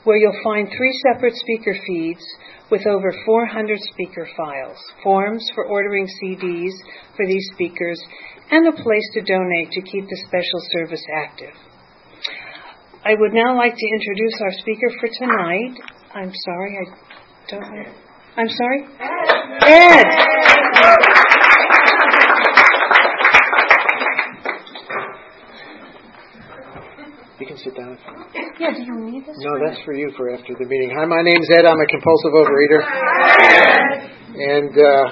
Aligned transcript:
where 0.04 0.16
you'll 0.16 0.40
find 0.44 0.68
three 0.68 1.00
separate 1.02 1.34
speaker 1.34 1.74
feeds 1.84 2.24
with 2.70 2.86
over 2.86 3.12
400 3.26 3.80
speaker 3.92 4.28
files, 4.36 4.78
forms 5.02 5.50
for 5.56 5.66
ordering 5.66 6.06
CDs 6.22 6.74
for 7.16 7.26
these 7.26 7.50
speakers, 7.54 8.00
and 8.52 8.68
a 8.68 8.72
place 8.84 9.10
to 9.14 9.22
donate 9.22 9.72
to 9.72 9.82
keep 9.82 10.08
the 10.08 10.16
special 10.28 10.60
service 10.70 11.02
active. 11.12 11.56
I 13.04 13.14
would 13.18 13.32
now 13.32 13.56
like 13.56 13.74
to 13.74 13.86
introduce 13.94 14.40
our 14.42 14.52
speaker 14.52 14.90
for 15.00 15.08
tonight. 15.08 15.74
I'm 16.14 16.32
sorry, 16.44 16.78
I 16.78 16.84
don't 17.48 17.60
know. 17.62 17.92
I'm 18.36 18.48
sorry? 18.48 18.84
Ed! 19.66 20.06
You 27.40 27.46
can 27.46 27.56
sit 27.56 27.76
down. 27.76 27.96
Yeah, 28.60 28.74
do 28.74 28.82
you 28.82 28.98
need 29.00 29.24
this? 29.24 29.36
No, 29.38 29.58
that's 29.64 29.80
for 29.84 29.94
you 29.94 30.12
for 30.16 30.30
after 30.34 30.54
the 30.58 30.66
meeting. 30.66 30.90
Hi, 30.98 31.06
my 31.06 31.22
name's 31.22 31.48
Ed. 31.50 31.64
I'm 31.64 31.80
a 31.80 31.86
compulsive 31.86 32.32
overeater. 32.34 32.82
And 34.34 34.76
uh, 34.76 35.06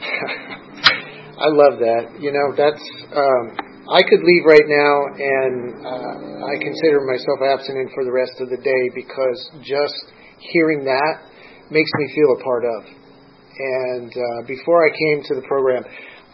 I 1.38 1.48
love 1.48 1.78
that. 1.78 2.18
You 2.20 2.32
know, 2.32 2.54
that's. 2.56 2.82
Um, 3.14 3.56
I 3.84 4.00
could 4.08 4.24
leave 4.24 4.44
right 4.48 4.64
now, 4.64 5.04
and 5.12 5.76
uh, 5.84 6.46
I 6.48 6.56
consider 6.56 7.04
myself 7.04 7.38
abstinent 7.52 7.92
for 7.94 8.02
the 8.04 8.12
rest 8.12 8.40
of 8.40 8.48
the 8.48 8.56
day 8.56 8.88
because 8.94 9.50
just 9.60 10.08
hearing 10.52 10.84
that 10.84 11.14
makes 11.70 11.90
me 11.98 12.14
feel 12.14 12.36
a 12.38 12.44
part 12.44 12.64
of. 12.64 12.80
And 13.56 14.12
uh, 14.12 14.46
before 14.46 14.84
I 14.84 14.90
came 14.90 15.22
to 15.24 15.34
the 15.40 15.46
program, 15.46 15.84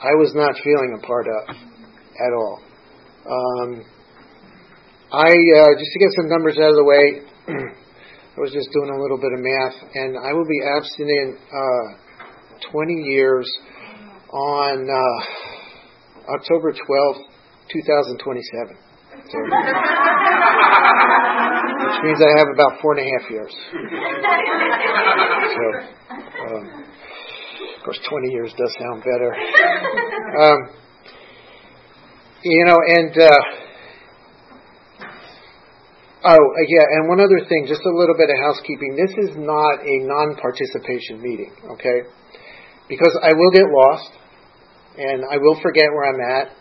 I 0.00 0.14
was 0.16 0.32
not 0.34 0.56
feeling 0.64 0.98
a 0.98 1.06
part 1.06 1.26
of 1.28 1.56
at 1.56 2.32
all. 2.32 2.60
Um, 3.26 3.84
I 5.12 5.28
uh, 5.28 5.72
just 5.78 5.92
to 5.92 5.98
get 5.98 6.10
some 6.16 6.28
numbers 6.28 6.56
out 6.58 6.70
of 6.70 6.76
the 6.76 6.84
way. 6.84 7.20
I 8.30 8.40
was 8.40 8.52
just 8.52 8.70
doing 8.72 8.88
a 8.88 9.02
little 9.02 9.18
bit 9.18 9.32
of 9.34 9.40
math, 9.40 9.76
and 9.94 10.16
I 10.16 10.32
will 10.32 10.46
be 10.46 10.60
abstinent 10.64 11.36
uh, 11.52 12.70
20 12.72 12.94
years 12.94 13.50
on 14.32 14.88
uh, 14.88 16.32
October 16.32 16.72
12th, 16.72 17.26
2027. 17.68 18.89
Which 19.30 19.46
means 22.02 22.18
I 22.18 22.38
have 22.38 22.48
about 22.52 22.80
four 22.82 22.98
and 22.98 23.06
a 23.06 23.10
half 23.10 23.30
years. 23.30 23.54
So, 25.50 25.64
um, 26.46 26.64
of 27.76 27.84
course, 27.84 28.00
20 28.08 28.32
years 28.32 28.52
does 28.58 28.74
sound 28.78 29.02
better. 29.04 29.34
Um, 30.42 30.58
you 32.42 32.64
know, 32.64 32.78
and 32.86 33.16
uh, 33.18 33.36
oh 36.24 36.38
yeah, 36.68 36.84
and 36.96 37.08
one 37.08 37.20
other 37.20 37.38
thing, 37.48 37.66
just 37.68 37.82
a 37.84 37.96
little 37.96 38.16
bit 38.16 38.30
of 38.30 38.36
housekeeping. 38.42 38.96
This 38.96 39.12
is 39.28 39.36
not 39.36 39.80
a 39.80 39.98
non-participation 40.06 41.20
meeting, 41.22 41.52
okay? 41.72 42.02
Because 42.88 43.16
I 43.22 43.32
will 43.34 43.50
get 43.52 43.64
lost, 43.70 44.10
and 44.98 45.24
I 45.30 45.36
will 45.36 45.60
forget 45.62 45.84
where 45.94 46.08
I'm 46.12 46.20
at, 46.20 46.52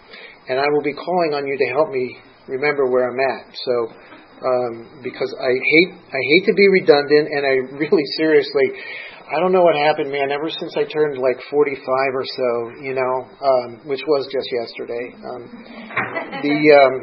and 0.50 0.60
I 0.60 0.70
will 0.70 0.84
be 0.84 0.94
calling 0.94 1.34
on 1.34 1.48
you 1.48 1.58
to 1.58 1.66
help 1.74 1.90
me 1.90 2.18
remember 2.50 2.90
where 2.90 3.10
I'm 3.10 3.20
at. 3.22 3.54
So, 3.54 3.76
um, 4.42 4.74
because 5.04 5.30
I 5.38 5.54
hate 5.54 5.92
I 5.94 6.22
hate 6.34 6.46
to 6.48 6.54
be 6.54 6.68
redundant, 6.68 7.30
and 7.30 7.46
I 7.46 7.56
really 7.82 8.06
seriously, 8.18 8.74
I 9.30 9.40
don't 9.40 9.52
know 9.52 9.62
what 9.62 9.76
happened, 9.76 10.12
man. 10.12 10.32
Ever 10.32 10.50
since 10.50 10.74
I 10.76 10.84
turned 10.90 11.18
like 11.18 11.38
45 11.52 11.86
or 12.14 12.26
so, 12.26 12.50
you 12.82 12.94
know, 12.98 13.16
um, 13.30 13.70
which 13.86 14.02
was 14.08 14.28
just 14.34 14.50
yesterday, 14.50 15.14
um, 15.22 15.42
the 16.42 16.58
um, 16.82 16.94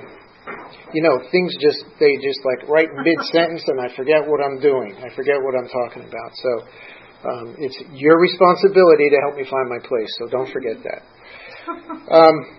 you 0.92 1.02
know 1.02 1.22
things 1.30 1.54
just 1.60 1.84
they 2.00 2.16
just 2.18 2.40
like 2.44 2.68
right 2.68 2.88
mid 3.04 3.18
sentence, 3.32 3.62
and 3.66 3.80
I 3.80 3.94
forget 3.94 4.26
what 4.26 4.42
I'm 4.42 4.58
doing. 4.58 4.98
I 4.98 5.14
forget 5.14 5.36
what 5.40 5.54
I'm 5.54 5.68
talking 5.68 6.02
about. 6.04 6.32
So. 6.34 6.50
Um, 7.16 7.56
it's 7.58 7.74
your 7.92 8.20
responsibility 8.20 9.08
to 9.10 9.16
help 9.24 9.36
me 9.36 9.44
find 9.50 9.68
my 9.68 9.80
place, 9.88 10.06
so 10.20 10.28
don't 10.28 10.52
forget 10.52 10.76
that. 10.84 11.02
Um, 12.12 12.56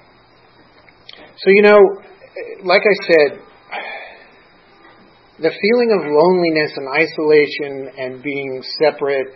so, 1.37 1.51
you 1.51 1.61
know, 1.61 1.79
like 2.63 2.81
I 2.81 2.95
said, 3.07 3.39
the 5.39 5.49
feeling 5.49 5.91
of 5.93 6.01
loneliness 6.05 6.71
and 6.75 6.87
isolation 6.89 7.89
and 7.97 8.23
being 8.23 8.63
separate 8.79 9.27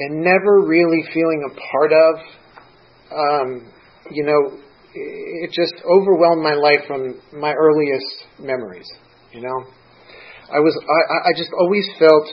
and 0.00 0.20
never 0.20 0.66
really 0.66 1.02
feeling 1.12 1.48
a 1.48 1.54
part 1.54 1.92
of, 1.92 2.14
um, 3.12 3.72
you 4.10 4.24
know, 4.24 4.58
it 4.92 5.50
just 5.52 5.74
overwhelmed 5.84 6.42
my 6.42 6.54
life 6.54 6.80
from 6.86 7.20
my 7.38 7.52
earliest 7.52 8.26
memories. 8.40 8.90
You 9.32 9.42
know, 9.42 9.64
I 10.52 10.58
was 10.58 10.76
I, 10.82 11.30
I 11.30 11.32
just 11.36 11.50
always 11.58 11.88
felt 11.98 12.26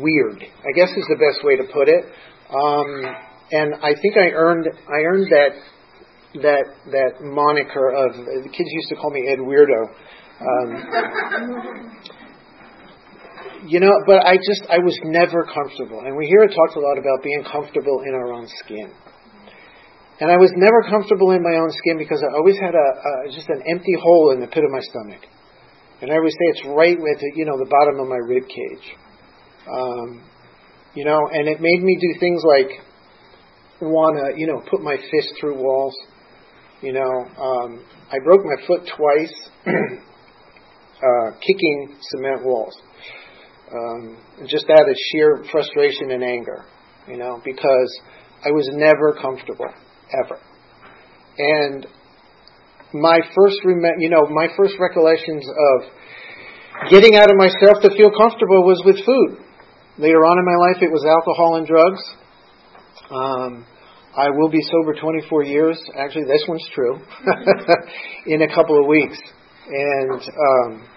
weird. 0.00 0.42
I 0.42 0.72
guess 0.74 0.88
is 0.96 1.04
the 1.08 1.16
best 1.16 1.44
way 1.44 1.56
to 1.56 1.64
put 1.72 1.88
it. 1.88 2.04
Um, 2.48 3.04
and 3.52 3.74
I 3.82 3.92
think 4.00 4.16
I 4.16 4.30
earned 4.32 4.66
I 4.88 5.00
earned 5.04 5.30
that 5.30 5.50
that 6.34 6.64
that 6.94 7.20
moniker 7.22 7.90
of 7.90 8.14
the 8.14 8.50
kids 8.50 8.70
used 8.70 8.88
to 8.90 8.96
call 8.96 9.10
me 9.10 9.26
Ed 9.26 9.38
Weirdo. 9.42 9.90
Um, 10.40 10.68
you 13.66 13.80
know, 13.80 13.92
but 14.06 14.24
I 14.24 14.36
just 14.36 14.62
I 14.70 14.78
was 14.78 14.96
never 15.04 15.44
comfortable, 15.44 16.00
and 16.06 16.16
we 16.16 16.26
hear 16.26 16.42
it 16.42 16.54
talked 16.54 16.76
a 16.76 16.80
lot 16.80 16.98
about 16.98 17.22
being 17.22 17.44
comfortable 17.44 18.02
in 18.06 18.14
our 18.14 18.32
own 18.32 18.46
skin. 18.62 18.92
And 20.20 20.30
I 20.30 20.36
was 20.36 20.52
never 20.54 20.84
comfortable 20.88 21.32
in 21.32 21.42
my 21.42 21.56
own 21.56 21.72
skin 21.72 21.96
because 21.96 22.22
I 22.22 22.36
always 22.36 22.56
had 22.60 22.74
a, 22.76 22.88
a 23.26 23.32
just 23.32 23.48
an 23.48 23.62
empty 23.66 23.96
hole 24.00 24.32
in 24.32 24.40
the 24.40 24.46
pit 24.46 24.62
of 24.62 24.70
my 24.70 24.80
stomach, 24.80 25.26
and 26.00 26.12
I 26.12 26.16
always 26.16 26.34
say 26.34 26.46
it's 26.54 26.64
right 26.66 26.96
with 26.98 27.18
you 27.34 27.44
know 27.44 27.58
the 27.58 27.68
bottom 27.68 27.98
of 28.00 28.06
my 28.08 28.22
rib 28.22 28.44
cage. 28.46 28.86
Um, 29.66 30.22
you 30.94 31.04
know, 31.04 31.28
and 31.30 31.48
it 31.48 31.60
made 31.60 31.82
me 31.82 31.98
do 32.00 32.20
things 32.20 32.42
like 32.46 32.82
want 33.80 34.16
to, 34.18 34.38
you 34.38 34.46
know, 34.46 34.62
put 34.70 34.82
my 34.82 34.96
fist 34.96 35.34
through 35.40 35.56
walls. 35.56 35.94
You 36.82 36.94
know, 36.94 37.42
um, 37.42 37.84
I 38.10 38.16
broke 38.24 38.40
my 38.44 38.66
foot 38.66 38.88
twice 38.96 39.50
uh, 39.66 41.30
kicking 41.46 41.96
cement 42.00 42.44
walls, 42.44 42.74
um, 43.70 44.16
just 44.46 44.64
out 44.70 44.88
of 44.88 44.96
sheer 45.12 45.44
frustration 45.52 46.10
and 46.10 46.24
anger. 46.24 46.64
You 47.06 47.18
know, 47.18 47.40
because 47.44 48.00
I 48.44 48.50
was 48.50 48.68
never 48.72 49.14
comfortable 49.20 49.66
ever, 50.24 50.40
and 51.36 51.86
my 52.94 53.20
first, 53.34 53.58
rem- 53.64 53.98
you 53.98 54.08
know, 54.10 54.26
my 54.30 54.48
first 54.56 54.74
recollections 54.80 55.44
of 55.46 56.90
getting 56.90 57.14
out 57.16 57.30
of 57.30 57.36
myself 57.36 57.82
to 57.82 57.90
feel 57.96 58.10
comfortable 58.10 58.64
was 58.64 58.82
with 58.84 59.04
food. 59.04 59.44
Later 59.98 60.24
on 60.24 60.38
in 60.38 60.44
my 60.44 60.56
life, 60.56 60.82
it 60.82 60.90
was 60.90 61.04
alcohol 61.04 61.56
and 61.56 61.66
drugs. 61.66 62.02
Um, 63.10 63.66
I 64.16 64.30
will 64.30 64.48
be 64.50 64.60
sober 64.62 64.94
24 65.00 65.44
years. 65.44 65.78
Actually, 65.96 66.24
this 66.24 66.44
one's 66.48 66.66
true. 66.74 66.98
in 68.26 68.42
a 68.42 68.48
couple 68.54 68.80
of 68.80 68.86
weeks, 68.86 69.18
and 69.68 70.20
um, 70.20 70.88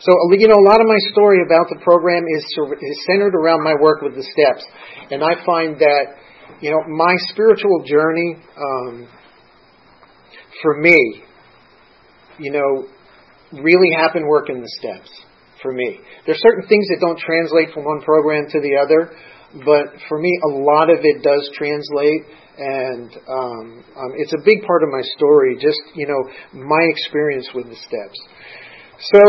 so 0.00 0.12
you 0.32 0.48
know, 0.48 0.56
a 0.56 0.68
lot 0.68 0.80
of 0.80 0.86
my 0.86 0.98
story 1.12 1.40
about 1.44 1.68
the 1.68 1.78
program 1.82 2.24
is, 2.36 2.44
is 2.44 3.06
centered 3.06 3.34
around 3.34 3.62
my 3.62 3.74
work 3.80 4.00
with 4.02 4.14
the 4.14 4.22
steps, 4.22 4.64
and 5.10 5.22
I 5.22 5.44
find 5.44 5.78
that 5.78 6.16
you 6.60 6.70
know 6.70 6.82
my 6.88 7.14
spiritual 7.28 7.84
journey 7.86 8.36
um, 8.56 9.08
for 10.62 10.80
me, 10.80 11.22
you 12.38 12.50
know, 12.50 12.88
really 13.62 13.92
happened 13.96 14.26
working 14.26 14.60
the 14.60 14.72
steps 14.80 15.10
for 15.62 15.72
me. 15.72 16.00
There's 16.26 16.40
certain 16.40 16.66
things 16.68 16.86
that 16.88 16.98
don't 17.00 17.18
translate 17.18 17.72
from 17.72 17.84
one 17.84 18.02
program 18.02 18.46
to 18.50 18.60
the 18.60 18.76
other, 18.76 19.12
but 19.64 20.00
for 20.08 20.18
me, 20.18 20.30
a 20.44 20.56
lot 20.58 20.90
of 20.90 20.98
it 21.02 21.22
does 21.22 21.50
translate, 21.54 22.22
and 22.58 23.10
um, 23.28 23.84
um, 23.96 24.12
it's 24.16 24.32
a 24.32 24.42
big 24.44 24.62
part 24.66 24.82
of 24.82 24.90
my 24.90 25.02
story. 25.16 25.56
Just 25.56 25.80
you 25.94 26.06
know, 26.06 26.30
my 26.52 26.82
experience 26.90 27.48
with 27.54 27.66
the 27.66 27.76
steps. 27.76 28.18
So, 28.98 29.20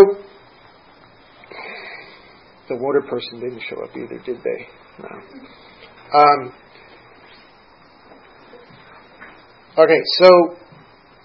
the 2.70 2.78
water 2.78 3.02
person 3.02 3.40
didn't 3.40 3.62
show 3.70 3.84
up 3.84 3.90
either, 3.96 4.22
did 4.26 4.38
they? 4.38 4.68
No. 5.00 5.10
Um, 6.14 6.54
okay, 9.78 10.02
so 10.20 10.58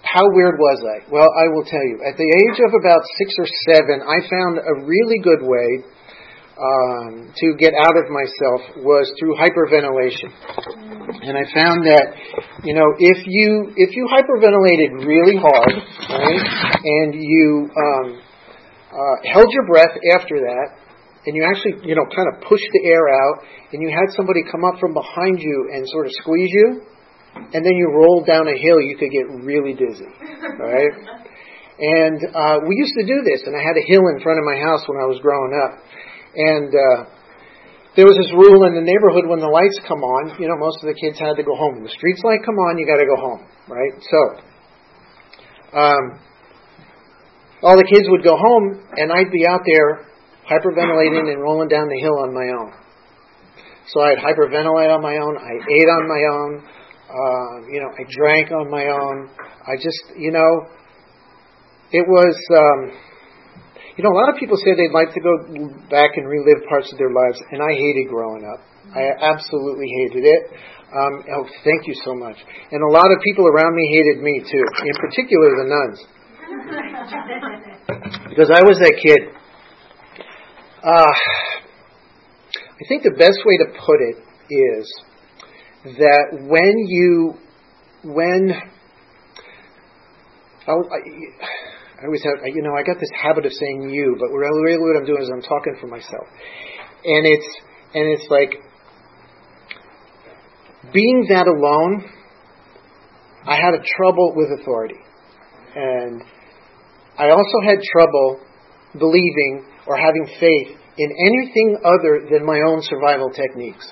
how 0.03 0.23
weird 0.33 0.57
was 0.57 0.83
I? 0.83 1.07
Well, 1.11 1.29
I 1.29 1.47
will 1.53 1.63
tell 1.63 1.85
you. 1.85 2.01
At 2.03 2.17
the 2.17 2.25
age 2.25 2.59
of 2.65 2.73
about 2.73 3.01
six 3.17 3.35
or 3.37 3.47
seven, 3.69 4.01
I 4.01 4.19
found 4.27 4.57
a 4.57 4.85
really 4.85 5.19
good 5.23 5.45
way 5.45 5.85
um, 6.61 7.33
to 7.33 7.47
get 7.57 7.73
out 7.73 7.97
of 7.97 8.05
myself 8.13 8.85
was 8.85 9.09
through 9.17 9.33
hyperventilation. 9.33 10.29
And 11.25 11.33
I 11.33 11.45
found 11.57 11.81
that, 11.89 12.05
you 12.63 12.77
know, 12.77 12.85
if 12.99 13.25
you 13.25 13.73
if 13.75 13.95
you 13.97 14.05
hyperventilated 14.05 15.01
really 15.01 15.41
hard, 15.41 15.73
right, 15.73 16.45
and 16.85 17.17
you 17.17 17.65
um, 17.65 18.21
uh, 18.93 19.15
held 19.33 19.49
your 19.49 19.65
breath 19.65 19.97
after 20.13 20.37
that, 20.45 20.77
and 21.25 21.35
you 21.35 21.43
actually, 21.43 21.87
you 21.87 21.95
know, 21.95 22.05
kind 22.13 22.29
of 22.33 22.41
push 22.45 22.61
the 22.73 22.89
air 22.89 23.09
out, 23.09 23.43
and 23.73 23.81
you 23.81 23.89
had 23.89 24.13
somebody 24.13 24.41
come 24.51 24.63
up 24.63 24.79
from 24.79 24.93
behind 24.93 25.41
you 25.41 25.69
and 25.73 25.87
sort 25.89 26.05
of 26.05 26.11
squeeze 26.21 26.49
you, 26.49 26.81
and 27.53 27.65
then 27.65 27.73
you 27.73 27.89
rolled 27.89 28.27
down 28.27 28.47
a 28.47 28.57
hill, 28.57 28.77
you 28.81 28.97
could 28.97 29.09
get 29.09 29.25
really 29.43 29.73
dizzy, 29.73 30.09
right? 30.59 30.93
And 31.81 32.21
uh, 32.21 32.61
we 32.69 32.77
used 32.77 32.93
to 32.93 33.05
do 33.09 33.25
this, 33.25 33.41
and 33.49 33.57
I 33.57 33.61
had 33.65 33.73
a 33.73 33.81
hill 33.89 34.05
in 34.13 34.21
front 34.21 34.37
of 34.37 34.45
my 34.45 34.53
house 34.61 34.85
when 34.85 35.01
I 35.01 35.09
was 35.09 35.17
growing 35.17 35.49
up, 35.65 35.81
and 36.35 36.71
uh, 36.71 37.11
there 37.95 38.07
was 38.07 38.15
this 38.15 38.31
rule 38.31 38.63
in 38.71 38.75
the 38.75 38.85
neighborhood 38.85 39.27
when 39.27 39.43
the 39.43 39.51
lights 39.51 39.75
come 39.83 39.99
on, 39.99 40.39
you 40.39 40.47
know, 40.47 40.55
most 40.55 40.79
of 40.79 40.87
the 40.87 40.95
kids 40.95 41.19
had 41.19 41.35
to 41.35 41.43
go 41.43 41.55
home. 41.59 41.75
When 41.75 41.83
the 41.83 41.91
streets 41.91 42.23
light 42.23 42.39
come 42.47 42.55
on, 42.55 42.79
you 42.79 42.87
got 42.87 43.03
to 43.03 43.09
go 43.09 43.19
home, 43.19 43.43
right? 43.67 43.93
So, 43.99 44.19
um, 45.75 46.03
all 47.63 47.75
the 47.75 47.83
kids 47.83 48.07
would 48.07 48.23
go 48.23 48.39
home, 48.39 48.79
and 48.95 49.11
I'd 49.11 49.31
be 49.31 49.43
out 49.43 49.67
there 49.67 50.07
hyperventilating 50.47 51.27
and 51.35 51.43
rolling 51.43 51.67
down 51.67 51.91
the 51.91 51.99
hill 51.99 52.15
on 52.23 52.33
my 52.33 52.47
own. 52.55 52.71
So 53.91 53.99
I'd 53.99 54.23
hyperventilate 54.23 54.87
on 54.87 55.01
my 55.03 55.19
own. 55.19 55.35
I 55.35 55.59
ate 55.59 55.89
on 55.91 56.07
my 56.07 56.23
own. 56.31 56.51
Uh, 57.11 57.67
you 57.67 57.83
know, 57.83 57.91
I 57.91 58.07
drank 58.07 58.51
on 58.51 58.71
my 58.71 58.87
own. 58.87 59.29
I 59.67 59.75
just, 59.75 60.15
you 60.15 60.31
know, 60.31 60.71
it 61.91 62.07
was. 62.07 62.39
Um, 62.55 63.10
you 63.97 64.03
know, 64.03 64.11
a 64.11 64.17
lot 64.17 64.29
of 64.29 64.35
people 64.39 64.57
say 64.57 64.73
they'd 64.75 64.95
like 64.95 65.13
to 65.13 65.21
go 65.21 65.33
back 65.89 66.15
and 66.15 66.27
relive 66.27 66.63
parts 66.69 66.91
of 66.91 66.97
their 66.97 67.11
lives, 67.11 67.41
and 67.51 67.61
I 67.61 67.71
hated 67.73 68.07
growing 68.09 68.43
up. 68.45 68.63
I 68.95 69.11
absolutely 69.19 69.87
hated 70.03 70.25
it. 70.25 70.41
Um, 70.91 71.23
oh, 71.39 71.45
thank 71.63 71.87
you 71.87 71.95
so 72.03 72.15
much. 72.15 72.35
And 72.71 72.83
a 72.83 72.91
lot 72.91 73.11
of 73.11 73.19
people 73.23 73.47
around 73.47 73.75
me 73.75 73.85
hated 73.91 74.23
me 74.23 74.43
too, 74.43 74.65
in 74.85 74.95
particular 74.99 75.55
the 75.55 75.67
nuns, 75.71 75.99
because 78.29 78.51
I 78.51 78.63
was 78.63 78.79
that 78.79 78.95
kid 79.01 79.41
uh, 80.83 81.13
I 82.81 82.87
think 82.89 83.03
the 83.03 83.11
best 83.11 83.37
way 83.45 83.57
to 83.57 83.65
put 83.85 84.01
it 84.01 84.17
is 84.49 84.91
that 85.99 86.39
when 86.47 86.77
you, 86.87 87.35
when, 88.03 88.51
I, 90.67 90.71
I 92.01 92.05
always 92.05 92.23
have, 92.23 92.33
you 92.45 92.63
know, 92.63 92.73
I 92.73 92.81
got 92.81 92.99
this 92.99 93.11
habit 93.13 93.45
of 93.45 93.51
saying 93.53 93.91
you, 93.91 94.17
but 94.19 94.29
really 94.33 94.79
what 94.79 94.97
I'm 94.97 95.05
doing 95.05 95.21
is 95.21 95.29
I'm 95.31 95.43
talking 95.43 95.77
for 95.79 95.85
myself. 95.85 96.25
And 97.05 97.27
it's, 97.27 97.47
and 97.93 98.09
it's 98.09 98.25
like, 98.29 98.57
being 100.91 101.27
that 101.29 101.45
alone, 101.47 102.09
I 103.45 103.55
had 103.55 103.75
a 103.75 103.83
trouble 103.97 104.33
with 104.35 104.59
authority. 104.59 104.99
And 105.75 106.23
I 107.19 107.29
also 107.29 107.61
had 107.65 107.77
trouble 107.93 108.39
believing 108.97 109.65
or 109.85 109.95
having 109.95 110.25
faith 110.39 110.77
in 110.97 111.09
anything 111.11 111.77
other 111.85 112.27
than 112.31 112.45
my 112.45 112.61
own 112.67 112.81
survival 112.81 113.29
techniques. 113.29 113.87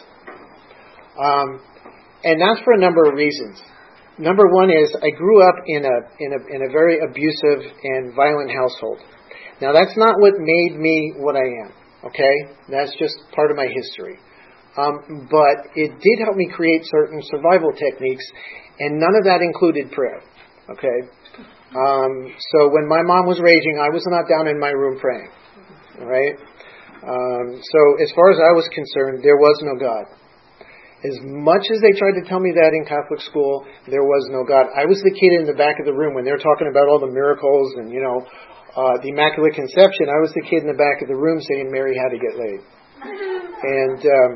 Um, 1.18 1.62
and 2.24 2.42
that's 2.42 2.62
for 2.64 2.74
a 2.74 2.80
number 2.80 3.06
of 3.06 3.14
reasons. 3.14 3.62
Number 4.20 4.48
one 4.52 4.70
is 4.70 4.94
I 5.02 5.10
grew 5.16 5.42
up 5.48 5.56
in 5.66 5.86
a, 5.86 5.98
in 6.20 6.30
a, 6.34 6.40
in 6.56 6.60
a 6.68 6.72
very 6.72 7.00
abusive 7.00 7.72
and 7.84 8.14
violent 8.14 8.52
household. 8.52 9.00
Now 9.62 9.72
that's 9.74 9.96
not 9.98 10.20
what 10.20 10.34
made 10.38 10.78
me 10.78 11.14
what 11.18 11.36
I 11.36 11.48
am, 11.66 11.72
okay? 12.06 12.36
That's 12.70 12.92
just 13.00 13.16
part 13.34 13.50
of 13.52 13.58
my 13.58 13.68
history. 13.68 14.20
Um, 14.78 15.28
but 15.32 15.72
it 15.76 15.90
did 15.90 16.18
help 16.24 16.36
me 16.36 16.52
create 16.54 16.84
certain 16.86 17.22
survival 17.32 17.72
techniques, 17.72 18.24
and 18.80 19.00
none 19.00 19.16
of 19.16 19.24
that 19.24 19.42
included 19.42 19.92
prayer, 19.92 20.22
okay? 20.70 21.00
Um, 21.74 22.36
so 22.52 22.70
when 22.70 22.88
my 22.88 23.02
mom 23.02 23.26
was 23.26 23.40
raging, 23.42 23.80
I 23.82 23.90
was 23.90 24.06
not 24.08 24.30
down 24.30 24.48
in 24.48 24.60
my 24.60 24.70
room 24.70 25.00
praying 25.00 25.30
right? 26.02 26.36
Um, 27.04 27.60
so 27.60 27.80
as 28.04 28.12
far 28.16 28.32
as 28.32 28.40
I 28.40 28.52
was 28.56 28.68
concerned, 28.74 29.24
there 29.24 29.38
was 29.38 29.58
no 29.64 29.80
God. 29.80 30.06
As 31.00 31.16
much 31.24 31.64
as 31.72 31.80
they 31.80 31.96
tried 31.96 32.20
to 32.20 32.28
tell 32.28 32.44
me 32.44 32.52
that 32.60 32.76
in 32.76 32.84
Catholic 32.84 33.24
school, 33.24 33.64
there 33.88 34.04
was 34.04 34.28
no 34.36 34.44
God. 34.44 34.68
I 34.76 34.84
was 34.84 35.00
the 35.00 35.16
kid 35.16 35.32
in 35.32 35.48
the 35.48 35.56
back 35.56 35.80
of 35.80 35.88
the 35.88 35.96
room 35.96 36.14
when 36.14 36.26
they 36.28 36.32
were 36.36 36.44
talking 36.44 36.68
about 36.68 36.92
all 36.92 37.00
the 37.00 37.08
miracles 37.08 37.72
and 37.80 37.88
you 37.88 38.04
know 38.04 38.28
uh, 38.76 39.00
the 39.00 39.16
Immaculate 39.16 39.56
Conception. 39.56 40.12
I 40.12 40.20
was 40.20 40.36
the 40.36 40.44
kid 40.44 40.60
in 40.60 40.68
the 40.68 40.76
back 40.76 41.00
of 41.00 41.08
the 41.08 41.16
room 41.16 41.40
saying 41.40 41.72
Mary 41.72 41.96
had 41.96 42.12
to 42.12 42.20
get 42.20 42.36
laid, 42.36 42.60
and 43.00 44.02
um, 44.04 44.32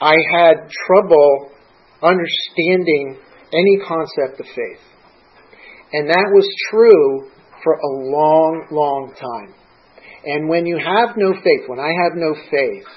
I 0.00 0.16
had 0.32 0.72
trouble 0.88 1.52
understanding 2.00 3.20
any 3.52 3.76
concept 3.84 4.40
of 4.40 4.48
faith, 4.48 4.84
and 5.92 6.08
that 6.08 6.32
was 6.32 6.48
true 6.72 7.28
for 7.60 7.76
a 7.76 7.90
long, 8.08 8.64
long 8.72 9.12
time. 9.12 9.54
And 10.24 10.48
when 10.48 10.64
you 10.64 10.78
have 10.78 11.16
no 11.16 11.34
faith, 11.34 11.68
when 11.68 11.80
I 11.80 11.92
have 11.92 12.16
no 12.16 12.34
faith, 12.50 12.88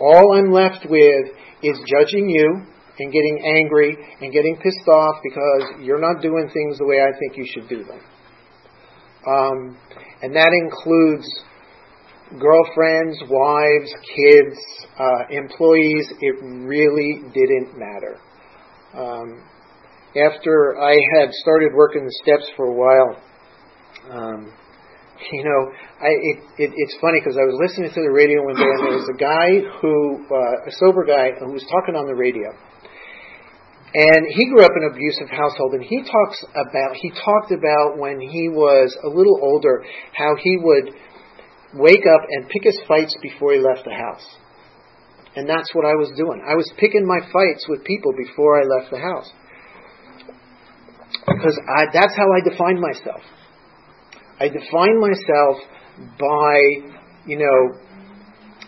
all 0.00 0.36
I'm 0.36 0.50
left 0.52 0.86
with 0.88 1.26
is 1.62 1.78
judging 1.86 2.28
you 2.28 2.66
and 2.98 3.12
getting 3.12 3.42
angry 3.44 3.96
and 4.20 4.32
getting 4.32 4.56
pissed 4.56 4.88
off 4.88 5.16
because 5.22 5.80
you're 5.80 6.00
not 6.00 6.22
doing 6.22 6.50
things 6.52 6.78
the 6.78 6.84
way 6.84 7.00
I 7.00 7.10
think 7.18 7.36
you 7.36 7.46
should 7.52 7.68
do 7.68 7.84
them. 7.84 8.00
Um, 9.26 9.78
and 10.22 10.34
that 10.34 10.50
includes 10.52 11.26
girlfriends, 12.38 13.18
wives, 13.28 13.92
kids, 14.16 14.58
uh, 14.98 15.24
employees. 15.30 16.12
It 16.20 16.36
really 16.42 17.22
didn't 17.32 17.78
matter. 17.78 18.18
Um, 18.94 19.42
after 20.16 20.76
I 20.80 20.94
had 21.16 21.32
started 21.32 21.72
working 21.74 22.04
the 22.04 22.12
steps 22.22 22.50
for 22.56 22.66
a 22.66 22.74
while, 22.74 23.22
um, 24.10 24.52
you 25.30 25.44
know, 25.44 25.60
I, 26.00 26.10
it, 26.10 26.36
it, 26.58 26.70
it's 26.74 26.96
funny 27.00 27.20
because 27.20 27.38
I 27.38 27.46
was 27.46 27.54
listening 27.62 27.94
to 27.94 28.02
the 28.02 28.10
radio 28.10 28.42
one 28.42 28.56
day 28.58 28.66
and 28.66 28.82
there 28.82 28.98
was 28.98 29.10
a 29.12 29.18
guy 29.18 29.62
who, 29.78 30.26
uh, 30.26 30.68
a 30.68 30.72
sober 30.82 31.04
guy, 31.04 31.38
who 31.38 31.52
was 31.52 31.64
talking 31.70 31.94
on 31.94 32.06
the 32.06 32.14
radio. 32.16 32.50
And 33.94 34.24
he 34.32 34.48
grew 34.48 34.64
up 34.64 34.72
in 34.72 34.88
an 34.88 34.92
abusive 34.96 35.28
household, 35.28 35.74
and 35.74 35.84
he 35.84 36.00
talks 36.00 36.40
about 36.56 36.96
he 36.96 37.10
talked 37.12 37.52
about 37.52 37.98
when 37.98 38.20
he 38.20 38.48
was 38.48 38.96
a 39.04 39.08
little 39.08 39.38
older 39.42 39.84
how 40.16 40.32
he 40.40 40.56
would 40.56 40.96
wake 41.74 42.06
up 42.08 42.22
and 42.30 42.48
pick 42.48 42.64
his 42.64 42.80
fights 42.88 43.14
before 43.20 43.52
he 43.52 43.60
left 43.60 43.84
the 43.84 43.92
house. 43.92 44.24
And 45.36 45.48
that's 45.48 45.74
what 45.74 45.84
I 45.84 45.94
was 45.94 46.10
doing. 46.16 46.40
I 46.40 46.54
was 46.54 46.70
picking 46.78 47.06
my 47.06 47.20
fights 47.32 47.66
with 47.68 47.84
people 47.84 48.12
before 48.16 48.60
I 48.60 48.64
left 48.64 48.90
the 48.90 48.98
house. 48.98 49.30
Because 51.26 51.58
I, 51.68 51.84
that's 51.92 52.16
how 52.16 52.28
I 52.32 52.40
defined 52.48 52.80
myself. 52.80 53.20
I 54.40 54.48
define 54.48 55.00
myself 55.00 55.56
by, 56.18 56.92
you 57.26 57.38
know, 57.38 57.78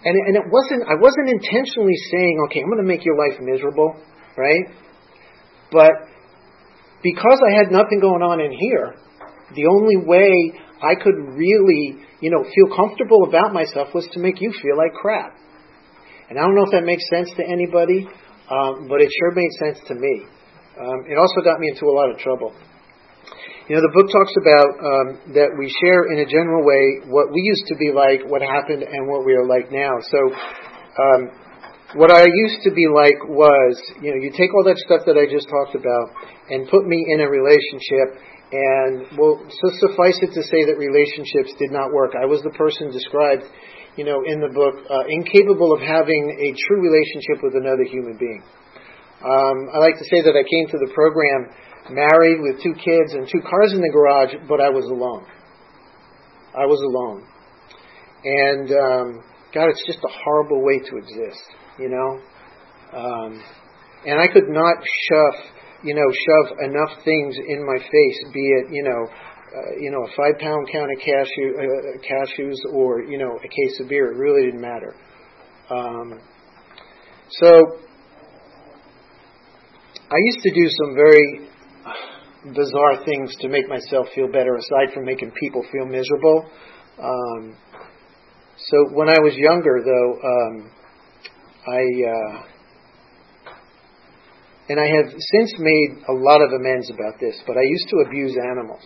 and, 0.04 0.14
and 0.26 0.36
it 0.36 0.44
wasn't, 0.50 0.84
I 0.88 0.94
wasn't 1.00 1.30
intentionally 1.30 1.96
saying, 2.10 2.38
okay, 2.46 2.60
I'm 2.60 2.68
going 2.68 2.82
to 2.82 2.88
make 2.88 3.04
your 3.04 3.16
life 3.16 3.40
miserable, 3.40 3.96
right? 4.36 4.66
But 5.72 5.92
because 7.02 7.40
I 7.46 7.56
had 7.56 7.72
nothing 7.72 8.00
going 8.00 8.22
on 8.22 8.40
in 8.40 8.52
here, 8.52 8.94
the 9.54 9.66
only 9.66 9.96
way 9.96 10.60
I 10.82 10.94
could 10.94 11.16
really, 11.16 11.96
you 12.20 12.30
know, 12.30 12.44
feel 12.44 12.76
comfortable 12.76 13.24
about 13.28 13.52
myself 13.52 13.94
was 13.94 14.06
to 14.12 14.20
make 14.20 14.40
you 14.40 14.52
feel 14.60 14.76
like 14.76 14.92
crap. 14.92 15.36
And 16.28 16.38
I 16.38 16.42
don't 16.42 16.54
know 16.54 16.64
if 16.64 16.72
that 16.72 16.84
makes 16.84 17.04
sense 17.08 17.30
to 17.36 17.44
anybody, 17.44 18.06
um, 18.50 18.88
but 18.88 19.00
it 19.00 19.10
sure 19.18 19.32
made 19.32 19.52
sense 19.60 19.78
to 19.88 19.94
me. 19.94 20.24
Um, 20.80 21.04
it 21.08 21.16
also 21.16 21.40
got 21.44 21.60
me 21.60 21.68
into 21.68 21.86
a 21.86 21.94
lot 21.94 22.10
of 22.10 22.18
trouble. 22.18 22.52
You 23.64 23.80
know, 23.80 23.80
the 23.80 23.96
book 23.96 24.12
talks 24.12 24.36
about 24.36 24.70
um, 24.76 25.06
that 25.40 25.56
we 25.56 25.72
share 25.80 26.12
in 26.12 26.20
a 26.20 26.28
general 26.28 26.68
way 26.68 27.00
what 27.08 27.32
we 27.32 27.40
used 27.40 27.64
to 27.72 27.76
be 27.80 27.96
like, 27.96 28.20
what 28.28 28.44
happened, 28.44 28.84
and 28.84 29.08
what 29.08 29.24
we 29.24 29.32
are 29.32 29.48
like 29.48 29.72
now. 29.72 29.96
So, 30.04 30.20
um, 31.00 31.20
what 31.96 32.12
I 32.12 32.28
used 32.28 32.60
to 32.68 32.76
be 32.76 32.84
like 32.92 33.16
was, 33.24 33.72
you 34.04 34.12
know, 34.12 34.20
you 34.20 34.36
take 34.36 34.52
all 34.52 34.68
that 34.68 34.76
stuff 34.84 35.08
that 35.08 35.16
I 35.16 35.24
just 35.24 35.48
talked 35.48 35.72
about 35.72 36.12
and 36.52 36.68
put 36.68 36.84
me 36.84 37.08
in 37.08 37.24
a 37.24 37.28
relationship, 37.32 38.20
and 38.52 39.16
well, 39.16 39.40
so 39.48 39.66
suffice 39.80 40.20
it 40.20 40.36
to 40.36 40.44
say 40.44 40.68
that 40.68 40.76
relationships 40.76 41.56
did 41.56 41.72
not 41.72 41.88
work. 41.88 42.12
I 42.20 42.28
was 42.28 42.44
the 42.44 42.52
person 42.60 42.92
described, 42.92 43.48
you 43.96 44.04
know, 44.04 44.20
in 44.28 44.44
the 44.44 44.52
book, 44.52 44.76
uh, 44.92 45.08
incapable 45.08 45.72
of 45.72 45.80
having 45.80 46.36
a 46.36 46.48
true 46.68 46.84
relationship 46.84 47.40
with 47.40 47.56
another 47.56 47.88
human 47.88 48.20
being. 48.20 48.44
Um, 49.24 49.72
I 49.72 49.80
like 49.80 49.96
to 49.96 50.04
say 50.12 50.20
that 50.20 50.36
I 50.36 50.44
came 50.44 50.68
to 50.68 50.76
the 50.84 50.92
program 50.92 51.48
married 51.90 52.40
with 52.40 52.62
two 52.62 52.74
kids 52.74 53.12
and 53.12 53.28
two 53.30 53.40
cars 53.40 53.72
in 53.72 53.80
the 53.80 53.90
garage, 53.92 54.34
but 54.48 54.60
I 54.60 54.70
was 54.70 54.84
alone. 54.84 55.26
I 56.56 56.66
was 56.66 56.80
alone. 56.80 57.26
And 58.24 58.70
um, 58.70 59.24
God, 59.52 59.68
it's 59.68 59.84
just 59.86 59.98
a 59.98 60.12
horrible 60.24 60.64
way 60.64 60.78
to 60.78 60.96
exist, 60.96 61.44
you 61.78 61.88
know. 61.88 62.20
Um, 62.96 63.42
and 64.06 64.20
I 64.20 64.26
could 64.32 64.48
not 64.48 64.76
shove, 65.08 65.44
you 65.82 65.94
know, 65.94 66.08
shove 66.10 66.58
enough 66.64 67.04
things 67.04 67.36
in 67.36 67.66
my 67.66 67.78
face, 67.78 68.32
be 68.32 68.40
it, 68.40 68.66
you 68.70 68.82
know, 68.84 69.08
uh, 69.54 69.76
you 69.78 69.90
know, 69.90 70.02
a 70.02 70.08
five 70.16 70.40
pound 70.40 70.68
count 70.72 70.90
of 70.90 70.98
cashew, 70.98 71.54
uh, 71.54 71.98
cashews 72.02 72.56
or 72.72 73.02
you 73.04 73.18
know 73.18 73.36
a 73.36 73.48
case 73.48 73.80
of 73.80 73.88
beer. 73.88 74.10
It 74.10 74.16
really 74.16 74.46
didn't 74.46 74.60
matter. 74.60 74.96
Um, 75.70 76.20
so 77.30 77.48
I 80.10 80.16
used 80.18 80.42
to 80.42 80.50
do 80.54 80.68
some 80.82 80.94
very 80.94 81.43
bizarre 82.52 83.04
things 83.04 83.34
to 83.40 83.48
make 83.48 83.68
myself 83.68 84.06
feel 84.14 84.26
better 84.28 84.56
aside 84.56 84.92
from 84.92 85.04
making 85.04 85.32
people 85.40 85.62
feel 85.72 85.86
miserable. 85.86 86.44
Um, 86.98 87.56
so 88.56 88.76
when 88.92 89.08
I 89.08 89.18
was 89.20 89.34
younger, 89.34 89.82
though, 89.84 90.10
um, 90.22 90.70
I 91.66 91.82
uh, 92.04 92.42
and 94.68 94.80
I 94.80 94.86
have 94.86 95.12
since 95.12 95.52
made 95.58 95.90
a 96.08 96.12
lot 96.12 96.40
of 96.40 96.52
amends 96.52 96.90
about 96.90 97.20
this, 97.20 97.36
but 97.46 97.56
I 97.56 97.62
used 97.62 97.88
to 97.90 97.96
abuse 98.06 98.36
animals. 98.36 98.82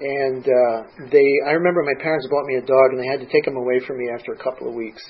And 0.00 0.42
uh, 0.42 1.08
they, 1.12 1.28
I 1.46 1.52
remember 1.52 1.84
my 1.84 2.02
parents 2.02 2.26
bought 2.30 2.46
me 2.46 2.56
a 2.56 2.64
dog, 2.64 2.90
and 2.90 2.98
they 2.98 3.06
had 3.06 3.20
to 3.20 3.30
take 3.30 3.46
him 3.46 3.56
away 3.56 3.80
from 3.86 3.98
me 3.98 4.08
after 4.12 4.32
a 4.32 4.38
couple 4.42 4.68
of 4.68 4.74
weeks 4.74 5.02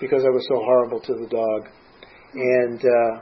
because 0.00 0.22
I 0.24 0.28
was 0.28 0.46
so 0.48 0.56
horrible 0.60 1.00
to 1.00 1.14
the 1.14 1.26
dog. 1.26 1.66
And 2.34 2.78
uh, 2.84 3.12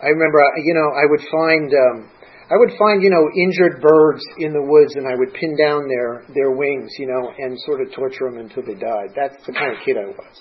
I 0.00 0.06
remember, 0.06 0.38
you 0.62 0.74
know, 0.74 0.88
I 0.94 1.04
would 1.10 1.24
find, 1.28 1.72
um, 1.74 2.10
I 2.46 2.54
would 2.54 2.70
find, 2.78 3.02
you 3.02 3.10
know, 3.10 3.26
injured 3.34 3.82
birds 3.82 4.22
in 4.38 4.52
the 4.52 4.62
woods, 4.62 4.94
and 4.94 5.08
I 5.08 5.18
would 5.18 5.34
pin 5.34 5.56
down 5.58 5.88
their 5.88 6.22
their 6.34 6.52
wings, 6.52 6.90
you 6.98 7.06
know, 7.06 7.32
and 7.38 7.58
sort 7.66 7.80
of 7.82 7.92
torture 7.92 8.30
them 8.30 8.38
until 8.38 8.62
they 8.62 8.78
died. 8.78 9.10
That's 9.16 9.34
the 9.46 9.52
kind 9.52 9.74
of 9.74 9.82
kid 9.84 9.96
I 9.98 10.06
was. 10.06 10.36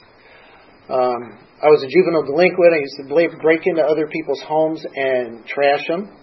Um, 0.85 1.21
I 1.63 1.67
was 1.73 1.81
a 1.81 1.89
juvenile 1.89 2.21
delinquent. 2.21 2.77
I 2.77 2.81
used 2.85 3.01
to 3.01 3.37
break 3.41 3.65
into 3.65 3.81
other 3.81 4.05
people's 4.05 4.41
homes 4.45 4.85
and 4.85 5.45
trash 5.47 5.81
them. 5.87 6.13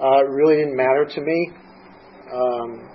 Uh, 0.00 0.24
it 0.24 0.30
really 0.32 0.56
didn't 0.56 0.76
matter 0.76 1.04
to 1.04 1.20
me. 1.20 1.52
Um, 2.32 2.88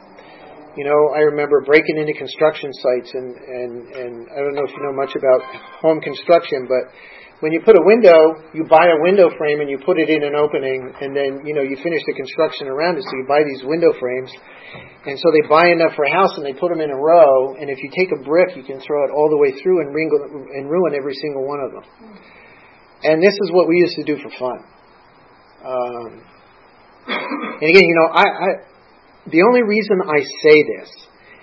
you 0.76 0.84
know, 0.84 1.16
I 1.16 1.24
remember 1.32 1.64
breaking 1.64 1.98
into 1.98 2.14
construction 2.14 2.72
sites, 2.74 3.12
and, 3.16 3.32
and, 3.36 3.72
and 3.96 4.14
I 4.32 4.44
don't 4.44 4.56
know 4.56 4.68
if 4.68 4.72
you 4.76 4.84
know 4.84 4.96
much 4.96 5.16
about 5.16 5.40
home 5.80 6.02
construction, 6.04 6.68
but 6.68 6.92
when 7.40 7.52
you 7.52 7.60
put 7.64 7.76
a 7.76 7.84
window, 7.84 8.16
you 8.56 8.64
buy 8.68 8.88
a 8.88 9.00
window 9.04 9.28
frame 9.38 9.60
and 9.60 9.70
you 9.70 9.80
put 9.84 10.00
it 10.00 10.10
in 10.10 10.24
an 10.24 10.36
opening, 10.36 10.80
and 11.00 11.16
then 11.16 11.44
you 11.44 11.56
know 11.56 11.64
you 11.64 11.76
finish 11.84 12.04
the 12.08 12.16
construction 12.16 12.68
around 12.68 12.96
it. 12.96 13.04
So 13.04 13.12
you 13.16 13.26
buy 13.28 13.44
these 13.44 13.64
window 13.64 13.92
frames, 14.00 14.32
and 15.08 15.20
so 15.20 15.28
they 15.36 15.44
buy 15.48 15.68
enough 15.72 15.96
for 15.96 16.04
a 16.08 16.12
house 16.12 16.32
and 16.40 16.46
they 16.48 16.56
put 16.56 16.72
them 16.72 16.80
in 16.80 16.92
a 16.92 17.00
row. 17.00 17.56
And 17.60 17.70
if 17.70 17.80
you 17.84 17.92
take 17.92 18.12
a 18.16 18.24
brick, 18.24 18.56
you 18.56 18.64
can 18.64 18.80
throw 18.80 19.04
it 19.04 19.12
all 19.12 19.28
the 19.30 19.38
way 19.38 19.52
through 19.60 19.84
and, 19.84 19.94
ring, 19.94 20.10
and 20.56 20.72
ruin 20.72 20.96
every 20.96 21.14
single 21.16 21.44
one 21.44 21.60
of 21.60 21.72
them. 21.72 21.86
And 23.04 23.22
this 23.22 23.36
is 23.36 23.52
what 23.52 23.68
we 23.68 23.84
used 23.84 23.96
to 24.00 24.04
do 24.04 24.16
for 24.18 24.32
fun. 24.40 24.60
Um, 25.66 26.10
and 27.08 27.68
again, 27.68 27.84
you 27.84 27.96
know, 28.00 28.10
I 28.16 28.26
the 29.32 29.42
only 29.42 29.64
reason 29.64 30.02
I 30.06 30.22
say 30.22 30.58
this 30.78 30.90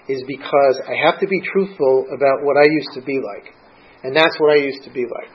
is 0.08 0.20
because 0.26 0.82
I 0.86 0.94
have 0.98 1.18
to 1.20 1.26
be 1.26 1.40
truthful 1.42 2.06
about 2.14 2.42
what 2.42 2.56
I 2.58 2.66
used 2.66 2.94
to 2.94 3.02
be 3.02 3.18
like, 3.22 3.54
and 4.02 4.14
that's 4.14 4.38
what 4.38 4.50
I 4.50 4.62
used 4.62 4.82
to 4.84 4.92
be 4.92 5.06
like. 5.06 5.34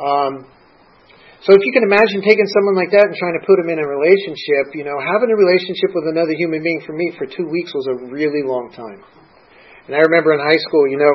Um, 0.00 0.48
so 1.40 1.56
if 1.56 1.64
you 1.64 1.72
can 1.72 1.84
imagine 1.88 2.20
taking 2.20 2.44
someone 2.52 2.76
like 2.76 2.92
that 2.92 3.08
and 3.08 3.16
trying 3.16 3.36
to 3.40 3.44
put 3.48 3.56
them 3.56 3.72
in 3.72 3.80
a 3.80 3.88
relationship, 3.88 4.76
you 4.76 4.84
know, 4.84 5.00
having 5.00 5.32
a 5.32 5.36
relationship 5.36 5.96
with 5.96 6.12
another 6.12 6.36
human 6.36 6.60
being 6.60 6.84
for 6.84 6.92
me 6.92 7.12
for 7.16 7.24
two 7.24 7.48
weeks 7.48 7.72
was 7.72 7.88
a 7.88 7.96
really 8.12 8.44
long 8.44 8.68
time. 8.76 9.00
And 9.88 9.96
I 9.96 10.04
remember 10.04 10.36
in 10.36 10.40
high 10.40 10.60
school, 10.60 10.84
you 10.88 11.00
know, 11.00 11.14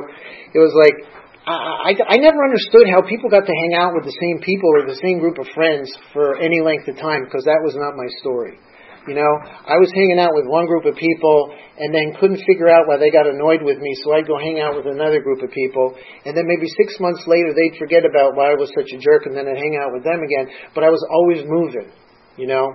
it 0.54 0.58
was 0.58 0.74
like 0.74 0.98
I, 1.46 1.94
I, 1.94 2.18
I 2.18 2.18
never 2.18 2.42
understood 2.42 2.90
how 2.90 3.06
people 3.06 3.30
got 3.30 3.46
to 3.46 3.54
hang 3.54 3.78
out 3.78 3.94
with 3.94 4.06
the 4.10 4.18
same 4.18 4.42
people 4.42 4.70
or 4.74 4.90
the 4.90 4.98
same 4.98 5.22
group 5.22 5.38
of 5.38 5.46
friends 5.54 5.94
for 6.10 6.42
any 6.42 6.58
length 6.62 6.90
of 6.90 6.98
time 6.98 7.26
because 7.26 7.46
that 7.46 7.62
was 7.62 7.78
not 7.78 7.94
my 7.94 8.10
story. 8.22 8.58
You 9.08 9.14
know, 9.14 9.34
I 9.70 9.78
was 9.78 9.94
hanging 9.94 10.18
out 10.18 10.34
with 10.34 10.50
one 10.50 10.66
group 10.66 10.86
of 10.90 10.98
people 10.98 11.54
and 11.78 11.94
then 11.94 12.18
couldn't 12.20 12.42
figure 12.42 12.66
out 12.66 12.90
why 12.90 12.98
they 12.98 13.14
got 13.14 13.30
annoyed 13.30 13.62
with 13.62 13.78
me, 13.78 13.94
so 14.02 14.18
I'd 14.18 14.26
go 14.26 14.38
hang 14.38 14.60
out 14.60 14.74
with 14.74 14.90
another 14.90 15.22
group 15.22 15.44
of 15.46 15.52
people. 15.54 15.94
And 16.26 16.34
then 16.34 16.50
maybe 16.50 16.66
six 16.74 16.98
months 17.00 17.22
later, 17.28 17.54
they'd 17.54 17.78
forget 17.78 18.02
about 18.02 18.34
why 18.34 18.50
I 18.52 18.58
was 18.58 18.74
such 18.74 18.90
a 18.90 18.98
jerk, 18.98 19.30
and 19.30 19.38
then 19.38 19.46
I'd 19.46 19.62
hang 19.62 19.78
out 19.78 19.94
with 19.94 20.04
them 20.04 20.26
again. 20.26 20.50
But 20.74 20.84
I 20.84 20.90
was 20.90 21.06
always 21.06 21.46
moving, 21.46 21.94
you 22.38 22.48
know, 22.48 22.66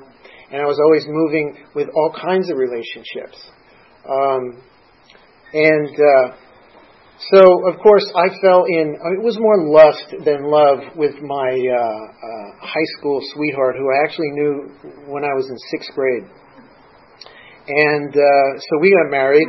and 0.52 0.62
I 0.62 0.66
was 0.66 0.78
always 0.78 1.02
moving 1.08 1.66
with 1.74 1.88
all 1.94 2.14
kinds 2.14 2.50
of 2.50 2.58
relationships. 2.58 3.38
Um, 4.06 4.62
and 5.52 5.90
uh, 5.90 6.36
so, 7.28 7.68
of 7.68 7.78
course, 7.80 8.04
I 8.16 8.28
fell 8.40 8.64
in, 8.64 8.96
it 8.96 9.22
was 9.22 9.36
more 9.38 9.68
lust 9.68 10.24
than 10.24 10.48
love 10.48 10.96
with 10.96 11.20
my 11.20 11.52
uh, 11.52 11.76
uh, 11.76 12.64
high 12.64 12.88
school 12.96 13.20
sweetheart, 13.34 13.76
who 13.76 13.92
I 13.92 14.04
actually 14.04 14.30
knew 14.32 14.72
when 15.04 15.22
I 15.24 15.34
was 15.36 15.46
in 15.50 15.56
sixth 15.70 15.90
grade. 15.94 16.24
And 17.68 18.08
uh, 18.08 18.58
so 18.58 18.80
we 18.80 18.96
got 18.96 19.10
married, 19.10 19.48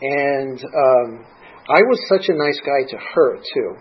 and 0.00 0.58
um, 0.62 1.26
I 1.68 1.82
was 1.90 1.98
such 2.08 2.28
a 2.28 2.34
nice 2.38 2.60
guy 2.60 2.86
to 2.90 2.96
her, 3.14 3.36
too, 3.36 3.74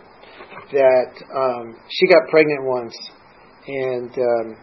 that 0.74 1.14
um, 1.30 1.76
she 1.90 2.08
got 2.08 2.28
pregnant 2.32 2.66
once 2.66 2.98
and 3.68 4.10
um, 4.18 4.58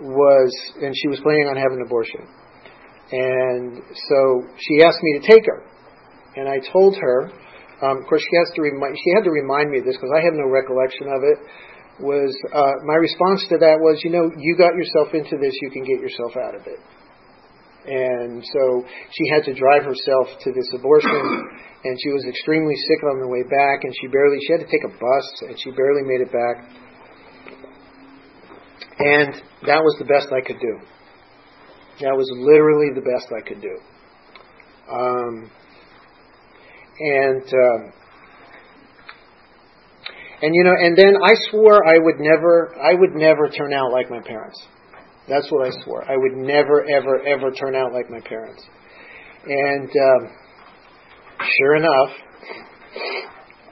was, 0.00 0.54
and 0.80 0.94
she 0.94 1.08
was 1.08 1.18
planning 1.20 1.48
on 1.48 1.56
having 1.56 1.80
an 1.80 1.86
abortion. 1.86 2.22
And 3.10 3.82
so 4.08 4.42
she 4.56 4.84
asked 4.84 5.02
me 5.02 5.18
to 5.18 5.26
take 5.26 5.46
her 5.46 5.67
and 6.38 6.46
I 6.46 6.62
told 6.70 6.94
her, 6.96 7.34
um, 7.82 7.98
of 7.98 8.06
course, 8.06 8.22
she 8.22 8.36
has 8.38 8.50
to 8.54 8.62
remind 8.62 8.94
she 8.94 9.10
had 9.14 9.24
to 9.26 9.30
remind 9.30 9.70
me 9.70 9.78
of 9.78 9.84
this 9.84 9.98
because 9.98 10.14
I 10.14 10.22
have 10.22 10.34
no 10.34 10.46
recollection 10.46 11.10
of 11.10 11.22
it. 11.22 11.38
Was 11.98 12.30
uh, 12.54 12.74
my 12.86 12.94
response 12.94 13.42
to 13.50 13.58
that 13.58 13.82
was, 13.82 13.98
you 14.06 14.10
know, 14.14 14.30
you 14.38 14.54
got 14.54 14.74
yourself 14.78 15.14
into 15.18 15.34
this, 15.34 15.50
you 15.62 15.70
can 15.70 15.82
get 15.82 15.98
yourself 15.98 16.38
out 16.38 16.54
of 16.54 16.62
it. 16.70 16.78
And 17.90 18.44
so 18.44 18.86
she 19.10 19.24
had 19.34 19.42
to 19.50 19.54
drive 19.54 19.82
herself 19.82 20.30
to 20.46 20.52
this 20.54 20.70
abortion, 20.74 21.10
and 21.84 21.98
she 21.98 22.10
was 22.14 22.22
extremely 22.28 22.74
sick 22.74 23.02
on 23.10 23.18
the 23.18 23.26
way 23.26 23.42
back, 23.42 23.82
and 23.82 23.90
she 23.98 24.06
barely 24.06 24.38
she 24.46 24.52
had 24.52 24.62
to 24.62 24.70
take 24.70 24.86
a 24.86 24.94
bus, 24.94 25.26
and 25.42 25.58
she 25.58 25.70
barely 25.74 26.06
made 26.06 26.22
it 26.22 26.30
back. 26.30 26.56
And 28.98 29.34
that 29.66 29.82
was 29.82 29.94
the 29.98 30.06
best 30.06 30.30
I 30.30 30.42
could 30.42 30.58
do. 30.58 30.74
That 32.02 32.14
was 32.14 32.30
literally 32.34 32.94
the 32.94 33.02
best 33.02 33.26
I 33.34 33.42
could 33.42 33.62
do. 33.62 33.74
Um, 34.90 35.50
and 37.00 37.42
um, 37.42 37.92
and 40.40 40.54
you 40.54 40.62
know, 40.62 40.74
and 40.78 40.96
then 40.96 41.14
I 41.24 41.34
swore 41.50 41.84
I 41.84 41.98
would 41.98 42.20
never, 42.20 42.72
I 42.80 42.94
would 42.94 43.14
never 43.14 43.48
turn 43.48 43.72
out 43.72 43.90
like 43.90 44.08
my 44.08 44.20
parents. 44.20 44.60
That's 45.28 45.50
what 45.50 45.66
I 45.66 45.70
swore. 45.84 46.04
I 46.10 46.16
would 46.16 46.36
never, 46.36 46.84
ever, 46.88 47.20
ever 47.26 47.50
turn 47.50 47.74
out 47.74 47.92
like 47.92 48.08
my 48.08 48.20
parents. 48.20 48.64
And 49.46 49.90
um, 49.90 50.30
sure 51.58 51.76
enough, 51.76 52.10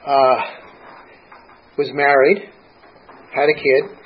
uh, 0.05 0.35
was 1.77 1.89
married, 1.93 2.49
had 3.33 3.49
a 3.49 3.55
kid, 3.55 3.97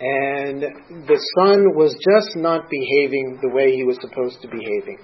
and 0.00 0.62
the 1.06 1.20
son 1.38 1.74
was 1.74 1.92
just 1.92 2.36
not 2.36 2.68
behaving 2.70 3.38
the 3.42 3.50
way 3.50 3.72
he 3.72 3.84
was 3.84 3.98
supposed 4.00 4.40
to 4.42 4.48
be 4.48 4.58
behaving. 4.58 4.98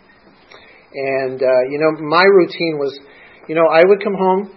And, 0.92 1.42
uh, 1.42 1.62
you 1.70 1.78
know, 1.78 1.92
my 2.02 2.25
routine 2.25 2.78
was, 2.78 2.99
you 3.49 3.54
know, 3.54 3.66
I 3.70 3.82
would 3.85 4.02
come 4.02 4.14
home 4.14 4.54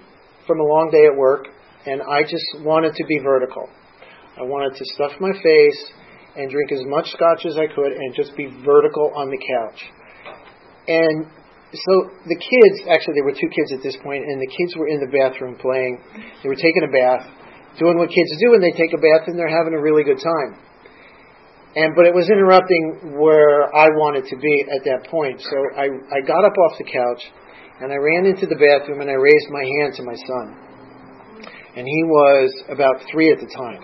from 0.48 0.60
a 0.60 0.64
long 0.64 0.90
day 0.92 1.06
at 1.06 1.16
work 1.16 1.48
and 1.86 2.02
I 2.02 2.24
just 2.24 2.66
wanted 2.66 2.96
to 2.96 3.04
be 3.06 3.20
vertical. 3.20 3.70
I 4.38 4.44
wanted 4.44 4.78
to 4.78 4.86
stuff 4.96 5.12
my 5.20 5.32
face 5.32 5.82
and 6.36 6.50
drink 6.50 6.72
as 6.72 6.82
much 6.86 7.12
scotch 7.14 7.46
as 7.46 7.58
I 7.58 7.68
could 7.70 7.94
and 7.94 8.16
just 8.16 8.36
be 8.36 8.50
vertical 8.66 9.14
on 9.16 9.30
the 9.30 9.38
couch. 9.38 9.80
And 10.88 11.30
so 11.74 11.94
the 12.26 12.38
kids, 12.38 12.86
actually, 12.90 13.18
there 13.18 13.26
were 13.26 13.38
two 13.38 13.50
kids 13.50 13.74
at 13.74 13.82
this 13.82 13.98
point, 14.02 14.26
and 14.26 14.42
the 14.42 14.50
kids 14.50 14.78
were 14.78 14.90
in 14.90 15.02
the 15.02 15.10
bathroom 15.10 15.58
playing. 15.58 16.02
They 16.42 16.50
were 16.50 16.58
taking 16.58 16.86
a 16.86 16.92
bath, 16.92 17.26
doing 17.78 17.98
what 17.98 18.10
kids 18.10 18.30
do 18.42 18.54
when 18.54 18.62
they 18.62 18.74
take 18.74 18.94
a 18.94 19.02
bath, 19.02 19.30
and 19.30 19.38
they're 19.38 19.50
having 19.50 19.74
a 19.74 19.82
really 19.82 20.04
good 20.04 20.22
time. 20.22 20.58
And 21.76 21.96
but 21.96 22.06
it 22.06 22.14
was 22.14 22.30
interrupting 22.30 23.18
where 23.18 23.66
I 23.74 23.90
wanted 23.98 24.30
to 24.30 24.38
be 24.38 24.66
at 24.70 24.86
that 24.86 25.10
point. 25.10 25.42
So 25.42 25.58
I, 25.74 25.90
I 25.90 26.22
got 26.22 26.46
up 26.46 26.54
off 26.54 26.78
the 26.78 26.86
couch 26.86 27.24
and 27.82 27.92
I 27.92 27.98
ran 27.98 28.30
into 28.30 28.46
the 28.46 28.56
bathroom 28.56 29.02
and 29.02 29.10
I 29.10 29.18
raised 29.18 29.50
my 29.50 29.66
hand 29.66 29.98
to 29.98 30.04
my 30.06 30.14
son. 30.14 30.46
And 31.76 31.88
he 31.90 32.04
was 32.06 32.54
about 32.70 33.02
three 33.10 33.34
at 33.34 33.42
the 33.42 33.50
time. 33.50 33.82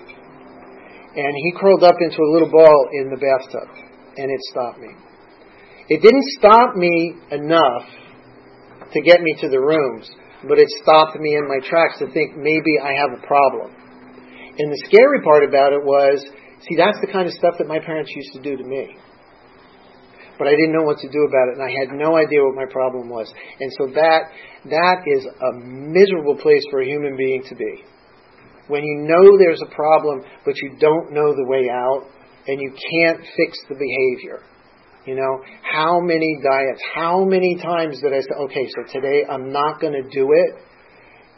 And 1.18 1.34
he 1.34 1.54
curled 1.58 1.84
up 1.84 1.98
into 2.00 2.22
a 2.22 2.30
little 2.30 2.52
ball 2.52 2.90
in 2.94 3.10
the 3.10 3.18
bathtub 3.18 3.68
and 4.18 4.30
it 4.30 4.42
stopped 4.54 4.80
me. 4.80 4.94
It 5.90 6.04
didn't 6.06 6.30
stop 6.38 6.76
me 6.76 7.16
enough 7.32 7.90
to 8.94 9.02
get 9.02 9.22
me 9.22 9.34
to 9.42 9.50
the 9.50 9.60
rooms, 9.60 10.06
but 10.48 10.60
it 10.60 10.70
stopped 10.84 11.18
me 11.18 11.34
in 11.36 11.48
my 11.48 11.58
tracks 11.68 11.98
to 11.98 12.06
think 12.14 12.38
maybe 12.38 12.78
I 12.78 12.94
have 12.94 13.18
a 13.18 13.26
problem. 13.26 13.74
And 14.60 14.72
the 14.72 14.82
scary 14.86 15.22
part 15.24 15.44
about 15.44 15.74
it 15.74 15.82
was 15.82 16.22
See, 16.68 16.76
that's 16.76 17.00
the 17.00 17.08
kind 17.12 17.28
of 17.28 17.34
stuff 17.34 17.56
that 17.60 17.68
my 17.68 17.80
parents 17.80 18.12
used 18.16 18.34
to 18.34 18.42
do 18.42 18.58
to 18.58 18.64
me. 18.64 18.98
But 20.38 20.48
I 20.48 20.52
didn't 20.52 20.72
know 20.72 20.84
what 20.84 21.00
to 21.00 21.10
do 21.10 21.28
about 21.28 21.52
it, 21.52 21.60
and 21.60 21.64
I 21.64 21.72
had 21.72 21.92
no 21.92 22.16
idea 22.16 22.40
what 22.44 22.56
my 22.56 22.72
problem 22.72 23.10
was. 23.10 23.32
And 23.60 23.72
so 23.78 23.88
that 23.88 24.32
that 24.72 25.04
is 25.06 25.26
a 25.26 25.52
miserable 25.60 26.36
place 26.36 26.64
for 26.72 26.82
a 26.82 26.86
human 26.86 27.18
being 27.18 27.44
to 27.50 27.56
be. 27.56 27.84
When 28.68 28.84
you 28.84 29.08
know 29.08 29.38
there's 29.38 29.62
a 29.62 29.76
problem, 29.76 30.22
but 30.46 30.56
you 30.62 30.78
don't 30.80 31.12
know 31.12 31.34
the 31.36 31.46
way 31.46 31.68
out, 31.70 32.08
and 32.48 32.62
you 32.62 32.72
can't 32.72 33.20
fix 33.36 33.60
the 33.68 33.76
behavior. 33.76 34.44
You 35.06 35.16
know, 35.16 35.44
how 35.64 36.00
many 36.00 36.38
diets, 36.44 36.82
how 36.94 37.26
many 37.26 37.58
times 37.62 38.00
did 38.02 38.14
I 38.14 38.22
say, 38.22 38.36
okay, 38.46 38.68
so 38.76 38.94
today 38.94 39.26
I'm 39.30 39.52
not 39.52 39.82
going 39.82 39.94
to 39.94 40.04
do 40.04 40.30
it? 40.32 40.56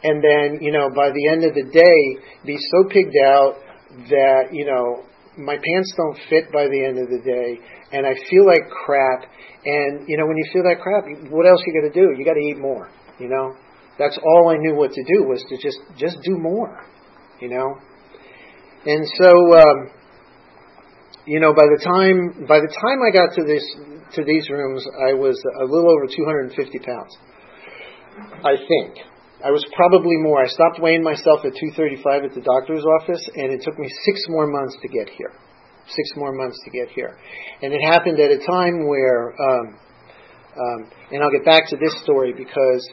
And 0.04 0.22
then, 0.22 0.62
you 0.62 0.72
know, 0.72 0.90
by 0.94 1.10
the 1.10 1.28
end 1.28 1.44
of 1.44 1.54
the 1.54 1.70
day, 1.72 2.22
be 2.44 2.58
so 2.58 2.88
pigged 2.88 3.16
out 3.24 3.54
that, 4.10 4.48
you 4.52 4.66
know, 4.66 5.04
my 5.38 5.56
pants 5.56 5.94
don't 5.96 6.16
fit 6.28 6.52
by 6.52 6.68
the 6.68 6.84
end 6.84 6.98
of 6.98 7.08
the 7.08 7.20
day, 7.24 7.58
and 7.92 8.06
I 8.06 8.14
feel 8.28 8.46
like 8.46 8.68
crap. 8.68 9.24
And 9.64 10.08
you 10.08 10.16
know, 10.16 10.26
when 10.26 10.36
you 10.36 10.44
feel 10.52 10.62
that 10.64 10.80
crap, 10.82 11.04
what 11.30 11.46
else 11.46 11.62
you 11.66 11.72
got 11.72 11.92
to 11.92 11.94
do? 11.94 12.12
You 12.16 12.24
got 12.24 12.34
to 12.34 12.40
eat 12.40 12.58
more. 12.58 12.90
You 13.18 13.28
know, 13.28 13.54
that's 13.98 14.18
all 14.22 14.50
I 14.50 14.56
knew 14.58 14.74
what 14.74 14.92
to 14.92 15.02
do 15.04 15.24
was 15.24 15.44
to 15.48 15.56
just 15.56 15.78
just 15.96 16.18
do 16.22 16.36
more. 16.36 16.84
You 17.40 17.48
know, 17.48 17.78
and 18.86 19.06
so 19.18 19.30
um, 19.58 19.90
you 21.26 21.40
know 21.40 21.54
by 21.54 21.64
the 21.64 21.80
time 21.82 22.46
by 22.46 22.60
the 22.60 22.68
time 22.68 23.00
I 23.02 23.10
got 23.10 23.34
to 23.34 23.44
this 23.44 23.64
to 24.16 24.24
these 24.24 24.50
rooms, 24.50 24.84
I 25.08 25.14
was 25.14 25.40
a 25.60 25.64
little 25.64 25.90
over 25.90 26.06
250 26.06 26.78
pounds. 26.80 27.16
I 28.44 28.56
think. 28.56 29.11
I 29.44 29.50
was 29.50 29.66
probably 29.74 30.16
more. 30.22 30.42
I 30.42 30.46
stopped 30.46 30.78
weighing 30.78 31.02
myself 31.02 31.42
at 31.42 31.58
235 31.58 32.30
at 32.30 32.34
the 32.34 32.46
doctor's 32.46 32.84
office, 33.00 33.22
and 33.34 33.50
it 33.52 33.62
took 33.62 33.78
me 33.78 33.88
six 34.06 34.22
more 34.28 34.46
months 34.46 34.76
to 34.82 34.88
get 34.88 35.10
here. 35.10 35.34
Six 35.88 36.14
more 36.14 36.32
months 36.32 36.58
to 36.64 36.70
get 36.70 36.88
here. 36.94 37.18
And 37.60 37.72
it 37.74 37.82
happened 37.82 38.20
at 38.20 38.30
a 38.30 38.38
time 38.46 38.86
where, 38.86 39.34
um, 39.34 39.66
um, 40.54 40.90
and 41.10 41.22
I'll 41.22 41.34
get 41.34 41.44
back 41.44 41.66
to 41.70 41.76
this 41.76 41.90
story 42.02 42.32
because 42.32 42.86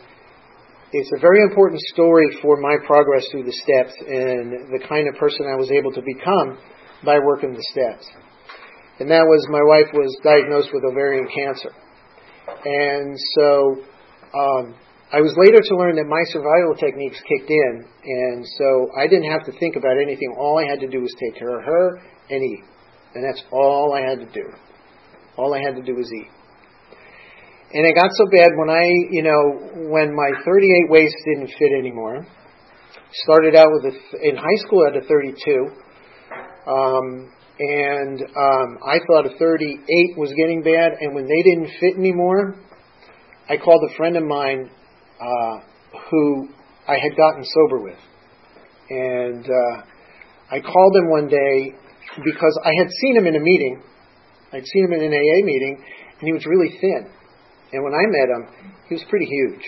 it's 0.91 1.11
a 1.15 1.19
very 1.21 1.43
important 1.43 1.81
story 1.93 2.25
for 2.41 2.57
my 2.57 2.77
progress 2.87 3.27
through 3.29 3.43
the 3.43 3.53
steps 3.53 3.93
and 4.01 4.73
the 4.73 4.81
kind 4.89 5.07
of 5.07 5.15
person 5.21 5.45
I 5.45 5.55
was 5.55 5.69
able 5.69 5.91
to 5.93 6.01
become 6.01 6.57
by 7.05 7.19
working 7.19 7.53
the 7.53 7.65
steps. 7.69 8.09
And 8.99 9.09
that 9.11 9.23
was 9.23 9.45
my 9.49 9.61
wife 9.61 9.93
was 9.93 10.17
diagnosed 10.23 10.69
with 10.73 10.83
ovarian 10.83 11.27
cancer. 11.29 11.69
And 12.65 13.15
so 13.37 13.85
um, 14.33 14.75
I 15.11 15.21
was 15.21 15.33
later 15.41 15.57
to 15.57 15.75
learn 15.75 15.95
that 15.95 16.05
my 16.05 16.21
survival 16.29 16.77
techniques 16.77 17.17
kicked 17.25 17.49
in, 17.49 17.81
and 17.81 18.45
so 18.45 18.93
I 18.93 19.07
didn't 19.07 19.31
have 19.31 19.43
to 19.45 19.51
think 19.57 19.75
about 19.75 19.97
anything. 19.97 20.35
All 20.37 20.61
I 20.61 20.69
had 20.69 20.79
to 20.81 20.87
do 20.87 21.01
was 21.01 21.09
take 21.17 21.39
care 21.39 21.57
of 21.57 21.65
her 21.65 21.97
and 22.29 22.43
eat. 22.43 22.63
And 23.15 23.25
that's 23.25 23.41
all 23.51 23.97
I 23.97 24.01
had 24.01 24.19
to 24.19 24.29
do. 24.29 24.53
All 25.35 25.55
I 25.55 25.61
had 25.65 25.75
to 25.77 25.81
do 25.81 25.95
was 25.95 26.11
eat. 26.13 26.29
And 27.73 27.87
it 27.87 27.95
got 27.95 28.09
so 28.13 28.25
bad 28.29 28.49
when 28.55 28.69
I, 28.69 28.85
you 29.09 29.23
know, 29.23 29.89
when 29.89 30.13
my 30.13 30.29
38 30.45 30.89
waist 30.89 31.15
didn't 31.25 31.49
fit 31.57 31.71
anymore. 31.79 32.27
Started 33.11 33.55
out 33.55 33.69
with 33.71 33.93
a, 33.93 34.27
in 34.29 34.35
high 34.35 34.61
school 34.61 34.85
at 34.87 34.95
a 34.95 35.01
32. 35.01 35.69
Um, 36.69 37.31
and 37.57 38.21
um, 38.21 38.77
I 38.85 38.99
thought 39.07 39.25
a 39.25 39.35
38 39.39 40.17
was 40.17 40.31
getting 40.37 40.61
bad, 40.61 40.93
and 41.01 41.15
when 41.15 41.25
they 41.25 41.41
didn't 41.41 41.71
fit 41.79 41.97
anymore, 41.97 42.55
I 43.49 43.57
called 43.57 43.81
a 43.89 43.95
friend 43.95 44.15
of 44.15 44.23
mine 44.23 44.69
uh, 45.19 45.59
who 46.09 46.49
I 46.87 46.95
had 46.95 47.15
gotten 47.15 47.43
sober 47.43 47.81
with. 47.81 47.99
And 48.89 49.45
uh, 49.45 49.81
I 50.51 50.59
called 50.59 50.95
him 50.95 51.09
one 51.09 51.27
day 51.27 51.75
because 52.23 52.59
I 52.63 52.71
had 52.77 52.89
seen 52.89 53.17
him 53.17 53.27
in 53.27 53.35
a 53.35 53.39
meeting. 53.39 53.83
I'd 54.51 54.65
seen 54.65 54.85
him 54.85 54.93
in 54.93 55.03
an 55.03 55.13
AA 55.13 55.45
meeting, 55.45 55.77
and 56.19 56.25
he 56.25 56.33
was 56.33 56.45
really 56.45 56.75
thin. 56.81 57.05
And 57.71 57.83
when 57.83 57.93
I 57.93 58.05
met 58.09 58.29
him, 58.29 58.73
he 58.87 58.95
was 58.95 59.03
pretty 59.09 59.25
huge. 59.25 59.61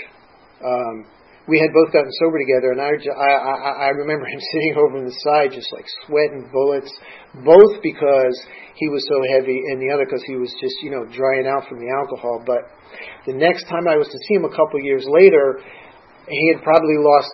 Um, 0.65 1.05
we 1.47 1.59
had 1.59 1.69
both 1.73 1.93
gotten 1.93 2.11
sober 2.19 2.37
together, 2.37 2.71
and 2.71 2.81
I, 2.81 2.89
I, 3.13 3.71
I 3.85 3.89
remember 3.89 4.25
him 4.25 4.39
sitting 4.53 4.75
over 4.77 4.97
on 4.97 5.05
the 5.05 5.17
side, 5.19 5.51
just 5.51 5.71
like 5.73 5.85
sweating 6.05 6.49
bullets, 6.51 6.91
both 7.45 7.81
because 7.83 8.35
he 8.81 8.89
was 8.89 9.05
so 9.05 9.21
heavy, 9.37 9.61
and 9.69 9.77
the 9.77 9.93
other 9.93 10.09
because 10.09 10.25
he 10.25 10.33
was 10.41 10.49
just, 10.57 10.73
you 10.81 10.89
know, 10.89 11.05
drying 11.05 11.45
out 11.45 11.69
from 11.69 11.77
the 11.77 11.89
alcohol. 12.01 12.41
But 12.41 12.65
the 13.29 13.37
next 13.37 13.69
time 13.69 13.85
I 13.85 13.93
was 13.95 14.09
to 14.09 14.19
see 14.25 14.33
him 14.33 14.45
a 14.45 14.49
couple 14.49 14.81
years 14.81 15.05
later, 15.05 15.61
he 16.25 16.49
had 16.49 16.65
probably 16.65 16.97
lost, 16.97 17.29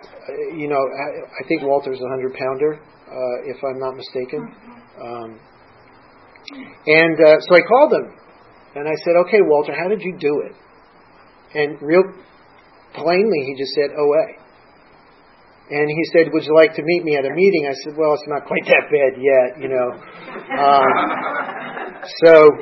you 0.60 0.68
know, 0.68 0.76
I 0.76 1.42
think 1.48 1.64
Walter's 1.64 2.04
a 2.04 2.08
hundred 2.12 2.36
pounder, 2.36 2.76
uh, 2.76 3.36
if 3.48 3.56
I'm 3.64 3.80
not 3.80 3.96
mistaken. 3.96 4.44
Um, 5.00 5.40
and 6.84 7.16
uh, 7.16 7.40
so 7.40 7.56
I 7.56 7.62
called 7.64 7.92
him, 7.96 8.12
and 8.76 8.84
I 8.84 8.96
said, 9.04 9.16
"Okay, 9.24 9.40
Walter, 9.40 9.72
how 9.72 9.88
did 9.88 10.02
you 10.02 10.16
do 10.20 10.44
it?" 10.44 10.54
And 11.56 11.80
real 11.80 12.04
plainly, 12.92 13.40
he 13.48 13.56
just 13.56 13.72
said, 13.72 13.96
"OA." 13.96 14.47
And 15.70 15.88
he 15.88 16.04
said, 16.12 16.32
"Would 16.32 16.44
you 16.44 16.54
like 16.54 16.74
to 16.76 16.82
meet 16.82 17.04
me 17.04 17.16
at 17.16 17.26
a 17.26 17.30
meeting?" 17.34 17.66
I 17.68 17.74
said, 17.84 17.96
"Well, 17.96 18.14
it's 18.14 18.26
not 18.26 18.46
quite 18.46 18.64
that 18.66 18.88
bad 18.88 19.20
yet, 19.20 19.60
you 19.60 19.68
know." 19.68 19.88
Um, 20.56 20.90
so 22.24 22.52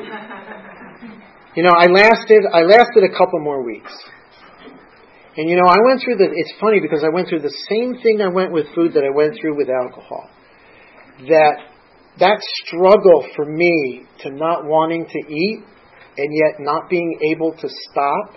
you 1.55 1.63
know, 1.63 1.73
I 1.73 1.87
lasted 1.87 2.45
I 2.53 2.63
lasted 2.63 3.05
a 3.05 3.17
couple 3.17 3.41
more 3.41 3.65
weeks. 3.65 3.93
And 5.37 5.49
you 5.49 5.57
know, 5.57 5.69
I 5.69 5.79
went 5.85 6.03
through 6.03 6.17
the 6.17 6.29
it's 6.35 6.53
funny 6.61 6.81
because 6.81 7.05
I 7.05 7.09
went 7.09 7.29
through 7.29 7.41
the 7.41 7.55
same 7.69 8.01
thing 8.03 8.21
I 8.21 8.29
went 8.29 8.53
with 8.53 8.67
food 8.75 8.95
that 8.95 9.05
I 9.05 9.11
went 9.11 9.39
through 9.41 9.57
with 9.57 9.69
alcohol. 9.69 10.29
That 11.29 11.57
that 12.19 12.41
struggle 12.65 13.27
for 13.37 13.45
me 13.45 14.07
to 14.21 14.31
not 14.31 14.65
wanting 14.65 15.07
to 15.07 15.19
eat 15.33 15.65
and 16.19 16.35
yet 16.35 16.61
not 16.61 16.89
being 16.89 17.19
able 17.23 17.53
to 17.53 17.69
stop, 17.91 18.35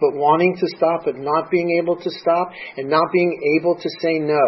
but 0.00 0.14
wanting 0.14 0.56
to 0.56 0.66
stop 0.76 1.04
but 1.04 1.16
not 1.16 1.50
being 1.50 1.78
able 1.82 1.96
to 1.96 2.10
stop 2.10 2.50
and 2.76 2.88
not 2.88 3.08
being 3.12 3.58
able 3.58 3.74
to 3.76 3.88
say 4.00 4.18
no 4.18 4.40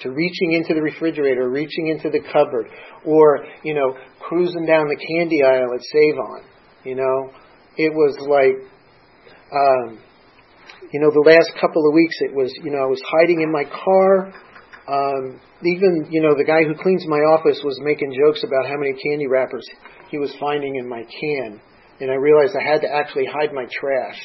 to 0.00 0.10
reaching 0.10 0.52
into 0.52 0.74
the 0.74 0.82
refrigerator, 0.82 1.48
reaching 1.48 1.88
into 1.88 2.10
the 2.10 2.20
cupboard, 2.30 2.68
or, 3.06 3.46
you 3.62 3.72
know, 3.72 3.96
cruising 4.20 4.66
down 4.66 4.88
the 4.88 4.96
candy 4.96 5.42
aisle 5.42 5.72
at 5.74 5.80
Save 5.80 6.18
On 6.18 6.42
you 6.86 6.94
know, 6.94 7.30
it 7.76 7.92
was 7.92 8.14
like, 8.22 8.62
um, 9.50 9.98
you 10.92 11.00
know, 11.00 11.10
the 11.10 11.26
last 11.26 11.50
couple 11.60 11.82
of 11.82 11.92
weeks 11.92 12.14
it 12.20 12.32
was, 12.32 12.54
you 12.62 12.70
know, 12.70 12.78
I 12.78 12.86
was 12.86 13.02
hiding 13.02 13.42
in 13.42 13.50
my 13.50 13.64
car. 13.64 14.32
Um, 14.86 15.40
even, 15.66 16.06
you 16.10 16.22
know, 16.22 16.38
the 16.38 16.46
guy 16.46 16.62
who 16.62 16.80
cleans 16.80 17.04
my 17.08 17.18
office 17.34 17.58
was 17.64 17.80
making 17.82 18.14
jokes 18.14 18.44
about 18.44 18.70
how 18.70 18.78
many 18.78 18.94
candy 19.02 19.26
wrappers 19.26 19.66
he 20.10 20.18
was 20.18 20.32
finding 20.38 20.76
in 20.76 20.88
my 20.88 21.02
can. 21.02 21.60
And 21.98 22.10
I 22.10 22.14
realized 22.14 22.54
I 22.54 22.62
had 22.62 22.82
to 22.82 22.88
actually 22.88 23.26
hide 23.26 23.52
my 23.52 23.66
trash 23.66 24.20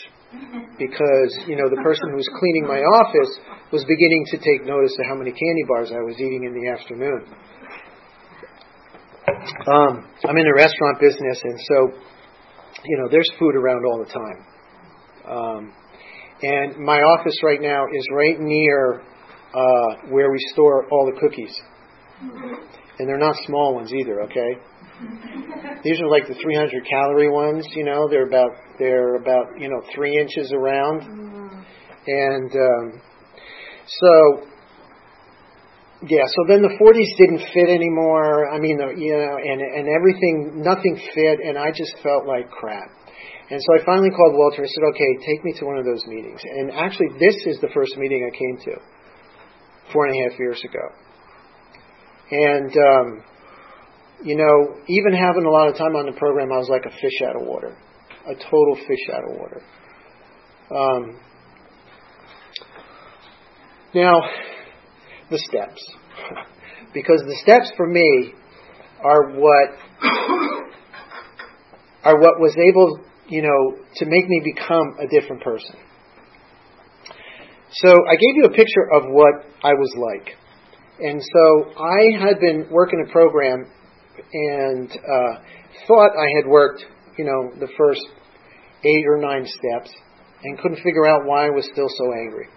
because, 0.77 1.31
you 1.47 1.55
know, 1.55 1.67
the 1.67 1.81
person 1.83 2.09
who 2.11 2.17
was 2.17 2.29
cleaning 2.39 2.65
my 2.67 2.79
office 2.79 3.31
was 3.71 3.83
beginning 3.85 4.23
to 4.31 4.37
take 4.37 4.65
notice 4.65 4.95
of 4.99 5.05
how 5.07 5.15
many 5.15 5.31
candy 5.31 5.65
bars 5.67 5.91
I 5.91 6.01
was 6.01 6.15
eating 6.19 6.43
in 6.47 6.53
the 6.55 6.65
afternoon. 6.71 7.21
Um, 9.67 10.07
I'm 10.27 10.37
in 10.37 10.45
the 10.45 10.55
restaurant 10.55 10.99
business, 10.99 11.39
and 11.43 11.59
so 11.67 11.75
you 12.85 12.97
know, 12.97 13.07
there's 13.09 13.29
food 13.37 13.55
around 13.55 13.85
all 13.85 13.99
the 13.99 14.11
time. 14.11 14.45
Um, 15.29 15.73
and 16.41 16.77
my 16.77 16.97
office 16.97 17.35
right 17.43 17.61
now 17.61 17.85
is 17.93 18.07
right 18.11 18.39
near 18.39 19.01
uh, 19.53 20.09
where 20.09 20.31
we 20.31 20.37
store 20.53 20.87
all 20.89 21.11
the 21.13 21.19
cookies. 21.19 21.53
And 22.99 23.07
they're 23.07 23.17
not 23.17 23.35
small 23.45 23.75
ones 23.75 23.91
either, 23.93 24.21
okay? 24.23 24.57
These 25.83 25.99
are 26.01 26.09
like 26.09 26.27
the 26.27 26.35
300 26.35 26.85
calorie 26.85 27.29
ones, 27.29 27.65
you 27.75 27.83
know. 27.83 28.07
They're 28.09 28.27
about 28.27 28.51
they're 28.77 29.15
about 29.15 29.59
you 29.59 29.69
know 29.69 29.81
three 29.95 30.17
inches 30.17 30.51
around, 30.53 31.01
and 32.07 32.51
um, 32.51 33.01
so 33.87 34.45
yeah, 36.07 36.25
so 36.25 36.39
then 36.47 36.61
the 36.61 36.73
40s 36.81 37.11
didn't 37.17 37.45
fit 37.53 37.69
anymore. 37.69 38.49
I 38.49 38.59
mean, 38.59 38.77
you 38.97 39.13
know, 39.13 39.37
and 39.37 39.61
and 39.61 39.85
everything, 39.89 40.61
nothing 40.61 40.97
fit, 41.13 41.39
and 41.45 41.57
I 41.57 41.71
just 41.71 41.93
felt 42.01 42.25
like 42.25 42.49
crap. 42.49 42.89
And 43.49 43.59
so 43.61 43.81
I 43.81 43.85
finally 43.85 44.09
called 44.09 44.33
Walter. 44.33 44.63
I 44.63 44.67
said, 44.67 44.83
"Okay, 44.95 45.11
take 45.25 45.43
me 45.43 45.53
to 45.59 45.65
one 45.65 45.77
of 45.77 45.85
those 45.85 46.05
meetings." 46.07 46.41
And 46.43 46.71
actually, 46.71 47.09
this 47.19 47.35
is 47.45 47.59
the 47.59 47.69
first 47.73 47.97
meeting 47.97 48.25
I 48.25 48.33
came 48.37 48.73
to 48.73 48.81
four 49.91 50.05
and 50.05 50.15
a 50.15 50.29
half 50.29 50.39
years 50.39 50.61
ago. 50.63 50.85
And 52.31 52.71
um, 52.71 53.23
you 54.23 54.35
know, 54.35 54.75
even 54.87 55.13
having 55.13 55.45
a 55.45 55.49
lot 55.49 55.67
of 55.67 55.75
time 55.75 55.95
on 55.95 56.05
the 56.05 56.17
program, 56.17 56.51
I 56.51 56.57
was 56.57 56.69
like 56.69 56.85
a 56.85 56.91
fish 57.01 57.21
out 57.27 57.35
of 57.35 57.47
water, 57.47 57.75
a 58.27 58.35
total 58.35 58.75
fish 58.87 59.09
out 59.13 59.23
of 59.23 59.37
water. 59.37 59.61
Um, 60.71 61.19
now, 63.93 64.21
the 65.29 65.37
steps. 65.37 65.83
because 66.93 67.21
the 67.25 67.37
steps 67.41 67.71
for 67.75 67.87
me 67.87 68.33
are 69.03 69.31
what 69.31 69.69
are 72.03 72.19
what 72.19 72.39
was 72.39 72.55
able, 72.57 72.99
you 73.27 73.41
know, 73.41 73.77
to 73.95 74.05
make 74.05 74.27
me 74.27 74.41
become 74.43 74.97
a 74.99 75.07
different 75.07 75.41
person. 75.43 75.75
So 77.73 77.89
I 77.89 78.15
gave 78.15 78.35
you 78.35 78.45
a 78.45 78.53
picture 78.53 78.89
of 78.93 79.03
what 79.07 79.45
I 79.63 79.73
was 79.73 79.93
like. 79.95 80.35
And 80.99 81.21
so 81.21 81.71
I 81.81 82.27
had 82.27 82.39
been 82.39 82.67
working 82.69 83.03
a 83.07 83.11
program 83.11 83.65
and 84.33 84.91
uh, 84.91 85.39
thought 85.87 86.11
I 86.17 86.27
had 86.37 86.49
worked, 86.49 86.83
you 87.17 87.25
know, 87.25 87.51
the 87.59 87.71
first 87.77 88.01
eight 88.83 89.05
or 89.07 89.17
nine 89.17 89.45
steps 89.45 89.91
and 90.43 90.57
couldn't 90.59 90.81
figure 90.83 91.05
out 91.05 91.25
why 91.25 91.47
I 91.47 91.49
was 91.49 91.67
still 91.71 91.89
so 91.89 92.13
angry. 92.13 92.47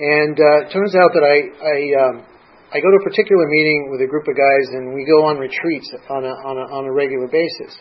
And 0.00 0.38
uh, 0.38 0.66
it 0.66 0.72
turns 0.72 0.94
out 0.94 1.12
that 1.12 1.24
I 1.24 1.36
I, 1.60 1.78
um, 2.08 2.24
I 2.72 2.80
go 2.80 2.88
to 2.88 2.98
a 3.02 3.04
particular 3.04 3.44
meeting 3.48 3.88
with 3.90 4.00
a 4.00 4.06
group 4.06 4.28
of 4.28 4.36
guys, 4.36 4.66
and 4.72 4.94
we 4.94 5.04
go 5.04 5.26
on 5.26 5.36
retreats 5.36 5.92
on 6.08 6.24
a, 6.24 6.32
on 6.46 6.56
a 6.56 6.66
on 6.72 6.84
a 6.86 6.92
regular 6.92 7.28
basis. 7.28 7.76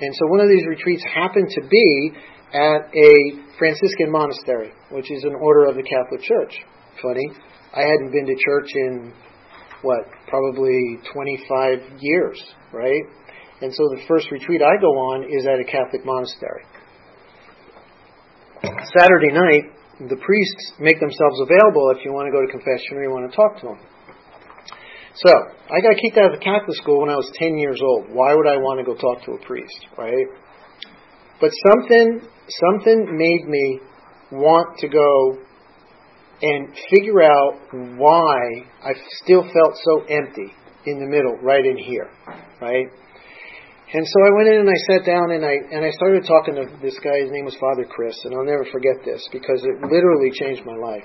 And 0.00 0.12
so 0.16 0.26
one 0.26 0.40
of 0.40 0.48
these 0.48 0.66
retreats 0.66 1.04
happened 1.14 1.48
to 1.48 1.62
be 1.68 2.12
at 2.52 2.90
a 2.92 3.12
Franciscan 3.56 4.10
monastery, 4.10 4.72
which 4.90 5.10
is 5.10 5.24
an 5.24 5.34
order 5.34 5.64
of 5.64 5.76
the 5.76 5.82
Catholic 5.82 6.20
Church. 6.20 6.52
Funny, 7.00 7.30
I 7.72 7.80
hadn't 7.80 8.12
been 8.12 8.26
to 8.26 8.36
church 8.36 8.68
in 8.74 9.14
what 9.82 10.06
probably 10.28 10.98
25 11.12 11.98
years, 12.00 12.40
right? 12.72 13.02
And 13.60 13.72
so 13.72 13.82
the 13.94 14.02
first 14.08 14.30
retreat 14.30 14.62
I 14.62 14.80
go 14.80 14.90
on 15.14 15.30
is 15.30 15.46
at 15.46 15.60
a 15.60 15.64
Catholic 15.64 16.04
monastery. 16.04 16.64
Saturday 18.98 19.30
night, 19.30 19.70
the 20.08 20.16
priests 20.16 20.72
make 20.80 20.98
themselves 20.98 21.38
available 21.42 21.94
if 21.94 22.04
you 22.04 22.12
want 22.12 22.26
to 22.26 22.32
go 22.34 22.42
to 22.42 22.50
confession 22.50 22.98
or 22.98 23.02
you 23.02 23.10
want 23.10 23.30
to 23.30 23.36
talk 23.36 23.60
to 23.60 23.66
them. 23.74 23.80
So, 25.14 25.30
I 25.30 25.80
got 25.80 26.00
kicked 26.00 26.16
out 26.16 26.32
of 26.32 26.40
the 26.40 26.44
Catholic 26.44 26.74
school 26.78 27.00
when 27.00 27.10
I 27.10 27.16
was 27.16 27.30
10 27.34 27.58
years 27.58 27.78
old. 27.82 28.08
Why 28.10 28.34
would 28.34 28.48
I 28.48 28.56
want 28.56 28.80
to 28.80 28.84
go 28.84 28.96
talk 28.96 29.22
to 29.26 29.32
a 29.32 29.40
priest, 29.44 29.86
right? 29.98 30.26
But 31.40 31.50
something, 31.68 32.22
something 32.48 33.18
made 33.18 33.46
me 33.46 33.80
want 34.32 34.78
to 34.78 34.88
go 34.88 35.38
and 36.42 36.68
figure 36.90 37.22
out 37.22 37.54
why 37.96 38.36
I 38.82 38.92
still 39.22 39.42
felt 39.42 39.78
so 39.82 40.02
empty 40.08 40.52
in 40.86 40.98
the 40.98 41.06
middle, 41.06 41.38
right 41.40 41.64
in 41.64 41.78
here, 41.78 42.10
right? 42.60 42.86
And 43.94 44.06
so 44.06 44.18
I 44.24 44.30
went 44.34 44.48
in 44.48 44.60
and 44.60 44.70
I 44.70 44.80
sat 44.90 45.06
down 45.06 45.30
and 45.30 45.44
I 45.44 45.52
and 45.52 45.84
I 45.84 45.90
started 45.92 46.24
talking 46.26 46.56
to 46.56 46.64
this 46.82 46.98
guy. 47.04 47.20
His 47.20 47.30
name 47.30 47.44
was 47.44 47.54
Father 47.60 47.84
Chris, 47.84 48.16
and 48.24 48.34
I'll 48.34 48.44
never 48.44 48.64
forget 48.72 49.04
this 49.04 49.22
because 49.30 49.62
it 49.62 49.84
literally 49.84 50.32
changed 50.32 50.64
my 50.64 50.74
life. 50.74 51.04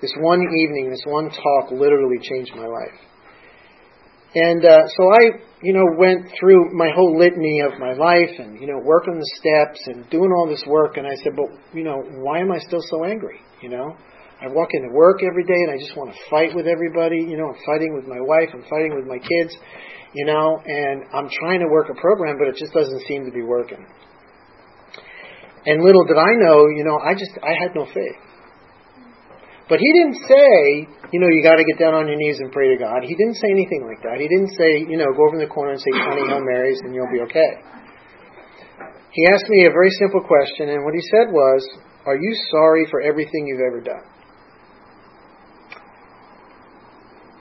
This 0.00 0.12
one 0.18 0.40
evening, 0.40 0.90
this 0.90 1.04
one 1.04 1.28
talk 1.28 1.70
literally 1.70 2.18
changed 2.22 2.52
my 2.56 2.66
life. 2.66 2.98
And 4.34 4.64
uh, 4.64 4.86
so 4.86 5.02
I, 5.20 5.22
you 5.62 5.72
know, 5.72 5.84
went 5.98 6.30
through 6.38 6.72
my 6.72 6.90
whole 6.94 7.18
litany 7.18 7.60
of 7.60 7.78
my 7.78 7.92
life 7.92 8.30
and 8.38 8.60
you 8.60 8.66
know, 8.66 8.80
working 8.82 9.18
the 9.18 9.30
steps 9.36 9.80
and 9.86 10.08
doing 10.10 10.30
all 10.32 10.48
this 10.48 10.64
work. 10.66 10.96
And 10.96 11.06
I 11.06 11.14
said, 11.22 11.32
but 11.36 11.46
you 11.74 11.84
know, 11.84 12.02
why 12.22 12.40
am 12.40 12.52
I 12.52 12.58
still 12.58 12.82
so 12.88 13.04
angry? 13.04 13.40
You 13.62 13.70
know, 13.70 13.96
I 14.38 14.46
walk 14.46 14.70
into 14.72 14.94
work 14.94 15.22
every 15.26 15.42
day 15.42 15.58
and 15.66 15.70
I 15.74 15.78
just 15.78 15.96
want 15.96 16.14
to 16.14 16.18
fight 16.30 16.54
with 16.54 16.66
everybody. 16.66 17.18
You 17.18 17.36
know, 17.36 17.50
I'm 17.50 17.60
fighting 17.66 17.94
with 17.94 18.06
my 18.06 18.22
wife, 18.22 18.54
I'm 18.54 18.62
fighting 18.70 18.94
with 18.94 19.06
my 19.06 19.18
kids, 19.18 19.50
you 20.14 20.26
know, 20.26 20.62
and 20.62 21.02
I'm 21.10 21.28
trying 21.42 21.58
to 21.60 21.66
work 21.66 21.90
a 21.90 21.98
program, 21.98 22.38
but 22.38 22.46
it 22.46 22.54
just 22.54 22.72
doesn't 22.72 23.02
seem 23.10 23.26
to 23.26 23.34
be 23.34 23.42
working. 23.42 23.82
And 25.66 25.82
little 25.82 26.06
did 26.06 26.16
I 26.16 26.38
know, 26.38 26.70
you 26.70 26.86
know, 26.86 27.02
I 27.02 27.18
just, 27.18 27.34
I 27.42 27.52
had 27.58 27.74
no 27.74 27.84
faith. 27.90 28.20
But 29.68 29.82
he 29.82 29.90
didn't 29.92 30.22
say, 30.24 30.88
you 31.12 31.20
know, 31.20 31.28
you 31.28 31.42
got 31.42 31.60
to 31.60 31.66
get 31.66 31.76
down 31.76 31.92
on 31.92 32.08
your 32.08 32.16
knees 32.16 32.38
and 32.40 32.50
pray 32.50 32.72
to 32.72 32.78
God. 32.80 33.04
He 33.04 33.12
didn't 33.18 33.36
say 33.36 33.50
anything 33.50 33.84
like 33.84 34.00
that. 34.00 34.16
He 34.16 34.28
didn't 34.30 34.54
say, 34.56 34.86
you 34.88 34.96
know, 34.96 35.12
go 35.12 35.28
over 35.28 35.36
in 35.36 35.44
the 35.44 35.50
corner 35.50 35.76
and 35.76 35.80
say 35.82 35.92
20 35.92 36.24
Hail 36.24 36.40
Marys 36.40 36.80
and 36.86 36.94
you'll 36.94 37.12
be 37.12 37.20
okay. 37.28 37.52
He 39.12 39.26
asked 39.28 39.50
me 39.50 39.66
a 39.66 39.72
very 39.74 39.90
simple 39.98 40.22
question, 40.22 40.68
and 40.68 40.84
what 40.84 40.94
he 40.94 41.02
said 41.10 41.32
was, 41.32 41.60
Are 42.06 42.16
you 42.16 42.32
sorry 42.50 42.86
for 42.88 43.02
everything 43.02 43.46
you've 43.48 43.66
ever 43.66 43.80
done? 43.80 44.17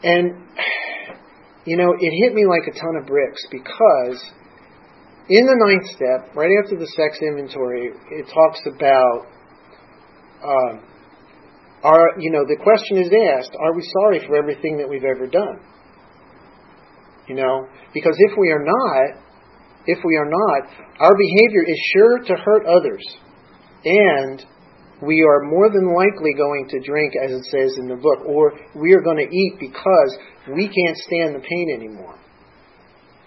And, 0.03 0.43
you 1.65 1.77
know, 1.77 1.93
it 1.99 2.11
hit 2.23 2.33
me 2.33 2.45
like 2.45 2.67
a 2.67 2.71
ton 2.71 2.95
of 3.01 3.07
bricks 3.07 3.41
because 3.51 4.21
in 5.29 5.45
the 5.45 5.55
ninth 5.57 5.89
step, 5.89 6.35
right 6.35 6.51
after 6.63 6.77
the 6.77 6.87
sex 6.87 7.19
inventory, 7.21 7.91
it 8.11 8.25
talks 8.33 8.59
about, 8.65 9.27
um, 10.43 10.83
are, 11.83 12.19
you 12.19 12.31
know, 12.31 12.45
the 12.47 12.57
question 12.61 12.97
is 12.97 13.11
asked, 13.37 13.51
are 13.59 13.75
we 13.75 13.83
sorry 14.01 14.25
for 14.25 14.35
everything 14.35 14.77
that 14.77 14.87
we've 14.87 15.03
ever 15.03 15.27
done? 15.27 15.59
You 17.27 17.35
know, 17.35 17.67
because 17.93 18.15
if 18.17 18.37
we 18.37 18.51
are 18.51 18.63
not, 18.63 19.21
if 19.85 19.99
we 20.03 20.15
are 20.15 20.29
not, 20.29 20.69
our 20.99 21.13
behavior 21.13 21.63
is 21.67 21.79
sure 21.93 22.19
to 22.19 22.33
hurt 22.43 22.65
others. 22.65 23.03
And 23.83 24.45
we 25.01 25.21
are 25.23 25.43
more 25.43 25.69
than 25.69 25.93
likely 25.93 26.33
going 26.35 26.67
to 26.69 26.79
drink, 26.79 27.13
as 27.23 27.31
it 27.31 27.45
says 27.45 27.77
in 27.77 27.87
the 27.87 27.95
book, 27.95 28.25
or 28.25 28.53
we 28.75 28.93
are 28.93 29.01
going 29.01 29.17
to 29.17 29.35
eat 29.35 29.53
because 29.59 30.17
we 30.55 30.67
can't 30.67 30.97
stand 30.97 31.35
the 31.35 31.39
pain 31.39 31.71
anymore. 31.75 32.17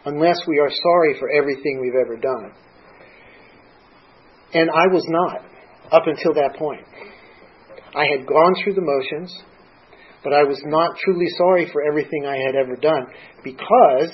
Unless 0.05 0.39
we 0.49 0.59
are 0.59 0.71
sorry 0.71 1.17
for 1.19 1.31
everything 1.31 1.81
we've 1.81 2.01
ever 2.01 2.17
done. 2.17 2.53
And 4.53 4.71
I 4.71 4.93
was 4.93 5.05
not, 5.09 5.43
up 5.93 6.07
until 6.07 6.35
that 6.35 6.57
point. 6.59 6.85
I 7.95 8.07
had 8.17 8.27
gone 8.27 8.55
through 8.63 8.75
the 8.75 8.83
motions, 8.83 9.33
but 10.25 10.33
I 10.33 10.43
was 10.43 10.61
not 10.65 10.97
truly 11.05 11.27
sorry 11.39 11.69
for 11.73 11.83
everything 11.87 12.27
I 12.27 12.37
had 12.37 12.55
ever 12.57 12.77
done 12.77 13.07
because 13.45 14.13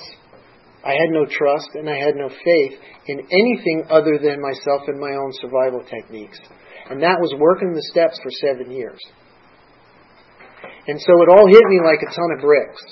I 0.85 0.91
had 0.91 1.09
no 1.09 1.25
trust 1.25 1.69
and 1.73 1.89
I 1.89 1.97
had 1.97 2.15
no 2.15 2.29
faith 2.29 2.79
in 3.07 3.19
anything 3.19 3.85
other 3.89 4.19
than 4.21 4.41
myself 4.41 4.83
and 4.87 4.99
my 4.99 5.11
own 5.11 5.31
survival 5.41 5.83
techniques. 5.83 6.39
And 6.89 7.03
that 7.03 7.19
was 7.19 7.33
working 7.37 7.73
the 7.73 7.83
steps 7.91 8.19
for 8.23 8.31
seven 8.31 8.71
years. 8.71 8.99
And 10.87 10.99
so 11.01 11.21
it 11.21 11.29
all 11.29 11.47
hit 11.47 11.63
me 11.67 11.81
like 11.83 12.01
a 12.01 12.15
ton 12.15 12.31
of 12.35 12.41
bricks. 12.41 12.83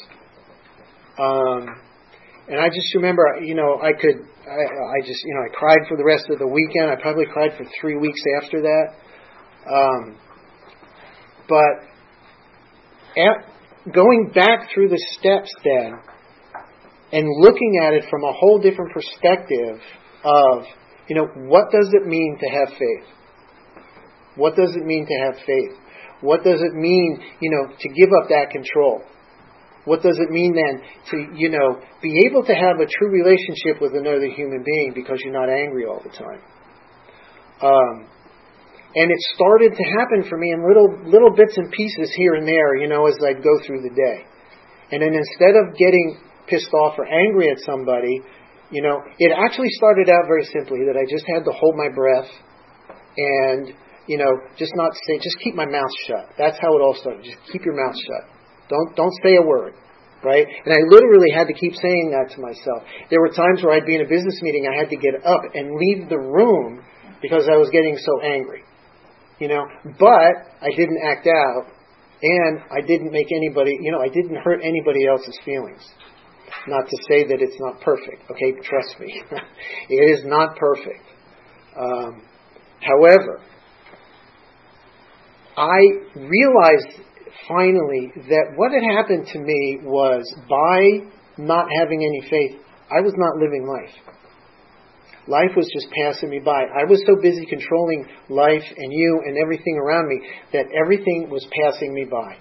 Um, 1.17 1.81
and 2.47 2.59
I 2.59 2.67
just 2.67 2.93
remember, 2.95 3.23
you 3.41 3.55
know, 3.55 3.79
I 3.81 3.93
could, 3.93 4.19
I, 4.45 4.99
I 4.99 4.99
just, 5.05 5.23
you 5.23 5.33
know, 5.33 5.41
I 5.47 5.55
cried 5.57 5.87
for 5.87 5.97
the 5.97 6.03
rest 6.03 6.25
of 6.29 6.39
the 6.39 6.47
weekend. 6.47 6.91
I 6.91 7.01
probably 7.01 7.25
cried 7.25 7.51
for 7.57 7.65
three 7.79 7.95
weeks 7.95 8.19
after 8.43 8.61
that. 8.61 8.85
Um, 9.65 10.17
but 11.47 11.87
at, 13.17 13.93
going 13.93 14.31
back 14.35 14.69
through 14.73 14.89
the 14.89 15.01
steps 15.17 15.49
then, 15.63 15.93
and 17.11 17.27
looking 17.39 17.81
at 17.81 17.93
it 17.93 18.05
from 18.09 18.23
a 18.23 18.33
whole 18.33 18.59
different 18.59 18.91
perspective 18.91 19.79
of, 20.23 20.63
you 21.07 21.15
know, 21.15 21.27
what 21.47 21.71
does 21.71 21.89
it 21.93 22.05
mean 22.05 22.37
to 22.41 22.47
have 22.49 22.69
faith? 22.69 23.07
What 24.35 24.55
does 24.55 24.75
it 24.75 24.85
mean 24.85 25.05
to 25.07 25.17
have 25.25 25.35
faith? 25.45 25.77
What 26.21 26.43
does 26.43 26.61
it 26.61 26.73
mean, 26.73 27.19
you 27.39 27.51
know, 27.51 27.67
to 27.67 27.89
give 27.89 28.09
up 28.21 28.29
that 28.29 28.49
control? 28.51 29.03
What 29.85 30.01
does 30.01 30.17
it 30.17 30.31
mean 30.31 30.55
then 30.55 30.81
to, 31.11 31.37
you 31.37 31.49
know, 31.49 31.79
be 32.01 32.25
able 32.25 32.43
to 32.43 32.53
have 32.53 32.79
a 32.81 32.89
true 32.89 33.09
relationship 33.09 33.81
with 33.81 33.93
another 33.93 34.25
human 34.25 34.63
being 34.65 34.93
because 34.95 35.19
you're 35.23 35.33
not 35.33 35.49
angry 35.49 35.85
all 35.85 36.01
the 36.01 36.09
time? 36.09 36.41
Um, 37.61 38.09
and 38.95 39.11
it 39.11 39.19
started 39.35 39.75
to 39.75 39.83
happen 39.99 40.27
for 40.27 40.37
me 40.37 40.51
in 40.51 40.65
little 40.65 40.89
little 41.05 41.35
bits 41.35 41.55
and 41.57 41.71
pieces 41.71 42.11
here 42.15 42.33
and 42.33 42.47
there, 42.47 42.75
you 42.75 42.87
know, 42.87 43.05
as 43.07 43.15
I'd 43.21 43.43
go 43.43 43.59
through 43.65 43.83
the 43.83 43.93
day. 43.93 44.25
And 44.91 45.01
then 45.01 45.13
instead 45.13 45.53
of 45.55 45.77
getting 45.77 46.17
pissed 46.47 46.73
off 46.73 46.97
or 46.97 47.05
angry 47.05 47.49
at 47.51 47.59
somebody, 47.59 48.21
you 48.71 48.81
know, 48.81 49.01
it 49.19 49.31
actually 49.31 49.69
started 49.77 50.09
out 50.09 50.25
very 50.27 50.45
simply 50.45 50.79
that 50.87 50.97
I 50.97 51.05
just 51.09 51.25
had 51.27 51.45
to 51.45 51.51
hold 51.51 51.75
my 51.75 51.89
breath 51.93 52.29
and 53.17 53.73
you 54.07 54.17
know, 54.17 54.31
just 54.57 54.71
not 54.75 54.93
say, 55.07 55.17
just 55.17 55.37
keep 55.43 55.55
my 55.55 55.65
mouth 55.65 55.93
shut. 56.07 56.29
That's 56.37 56.57
how 56.61 56.75
it 56.77 56.81
all 56.81 56.95
started. 56.95 57.23
Just 57.23 57.37
keep 57.51 57.65
your 57.65 57.75
mouth 57.75 57.95
shut. 57.95 58.29
Don't 58.69 58.95
don't 58.95 59.13
say 59.23 59.35
a 59.35 59.45
word, 59.45 59.73
right? 60.23 60.45
And 60.65 60.73
I 60.73 60.81
literally 60.89 61.31
had 61.33 61.47
to 61.47 61.53
keep 61.53 61.73
saying 61.73 62.13
that 62.13 62.33
to 62.35 62.41
myself. 62.41 62.83
There 63.09 63.21
were 63.21 63.29
times 63.29 63.63
where 63.63 63.73
I'd 63.73 63.85
be 63.85 63.95
in 63.95 64.01
a 64.01 64.09
business 64.09 64.39
meeting, 64.41 64.67
I 64.69 64.77
had 64.77 64.89
to 64.89 64.97
get 64.97 65.15
up 65.25 65.41
and 65.53 65.75
leave 65.75 66.09
the 66.09 66.19
room 66.19 66.83
because 67.21 67.47
I 67.51 67.57
was 67.57 67.69
getting 67.71 67.97
so 67.97 68.21
angry, 68.21 68.63
you 69.39 69.47
know. 69.47 69.65
But 69.99 70.49
I 70.61 70.69
didn't 70.75 71.01
act 71.03 71.27
out, 71.27 71.65
and 72.21 72.59
I 72.71 72.81
didn't 72.81 73.11
make 73.11 73.27
anybody, 73.31 73.77
you 73.81 73.91
know, 73.91 74.01
I 74.01 74.09
didn't 74.09 74.35
hurt 74.37 74.61
anybody 74.63 75.07
else's 75.07 75.37
feelings. 75.45 75.81
Not 76.67 76.87
to 76.89 76.97
say 77.09 77.25
that 77.25 77.41
it's 77.41 77.57
not 77.59 77.81
perfect, 77.81 78.29
okay? 78.31 78.53
Trust 78.63 78.99
me, 78.99 79.21
it 79.89 80.19
is 80.19 80.25
not 80.25 80.55
perfect. 80.55 81.03
Um, 81.77 82.23
however, 82.81 83.41
I 85.57 85.79
realized 86.15 87.01
finally 87.47 88.11
that 88.29 88.53
what 88.55 88.71
had 88.71 88.83
happened 88.83 89.27
to 89.27 89.39
me 89.39 89.79
was 89.83 90.23
by 90.49 91.07
not 91.37 91.67
having 91.79 92.03
any 92.03 92.29
faith, 92.29 92.61
I 92.91 93.01
was 93.01 93.13
not 93.15 93.37
living 93.37 93.65
life. 93.67 94.15
Life 95.27 95.55
was 95.55 95.67
just 95.73 95.87
passing 96.03 96.29
me 96.29 96.39
by. 96.39 96.63
I 96.63 96.85
was 96.87 97.01
so 97.07 97.15
busy 97.21 97.45
controlling 97.47 98.05
life 98.29 98.63
and 98.77 98.93
you 98.93 99.21
and 99.25 99.37
everything 99.41 99.77
around 99.77 100.07
me 100.07 100.21
that 100.53 100.65
everything 100.83 101.29
was 101.31 101.45
passing 101.63 101.93
me 101.93 102.05
by. 102.05 102.37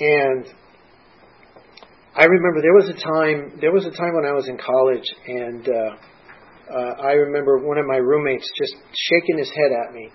And 0.00 0.44
I 2.16 2.24
remember 2.24 2.62
there 2.62 2.74
was 2.74 2.88
a 2.88 2.98
time 2.98 3.58
there 3.60 3.72
was 3.72 3.86
a 3.86 3.90
time 3.90 4.14
when 4.14 4.24
I 4.24 4.32
was 4.32 4.48
in 4.48 4.58
college 4.58 5.04
and 5.28 5.68
uh, 5.68 6.74
uh, 6.74 7.02
I 7.06 7.12
remember 7.12 7.58
one 7.58 7.78
of 7.78 7.86
my 7.86 7.96
roommates 7.96 8.50
just 8.58 8.74
shaking 8.92 9.38
his 9.38 9.50
head 9.50 9.70
at 9.70 9.94
me 9.94 10.10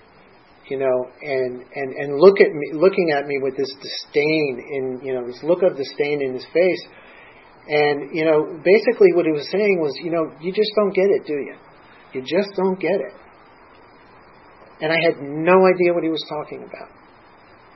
you 0.71 0.79
know, 0.79 1.03
and 1.21 1.67
and 1.75 1.89
and 1.99 2.15
look 2.15 2.39
at 2.39 2.47
me, 2.47 2.71
looking 2.71 3.11
at 3.11 3.27
me 3.27 3.39
with 3.43 3.57
this 3.57 3.67
disdain 3.75 4.63
in, 4.71 5.01
you 5.03 5.13
know, 5.13 5.27
this 5.27 5.43
look 5.43 5.63
of 5.63 5.75
disdain 5.75 6.23
in 6.23 6.33
his 6.33 6.47
face, 6.53 6.83
and 7.67 8.15
you 8.15 8.23
know, 8.23 8.55
basically 8.63 9.11
what 9.11 9.25
he 9.25 9.33
was 9.35 9.51
saying 9.51 9.83
was, 9.83 9.91
you 10.01 10.11
know, 10.11 10.31
you 10.39 10.53
just 10.53 10.71
don't 10.77 10.95
get 10.95 11.11
it, 11.11 11.27
do 11.27 11.33
you? 11.33 11.55
You 12.13 12.21
just 12.21 12.55
don't 12.55 12.79
get 12.79 12.95
it. 13.03 13.13
And 14.79 14.93
I 14.93 14.99
had 15.03 15.19
no 15.19 15.67
idea 15.67 15.91
what 15.93 16.03
he 16.03 16.09
was 16.09 16.23
talking 16.29 16.63
about. 16.63 16.89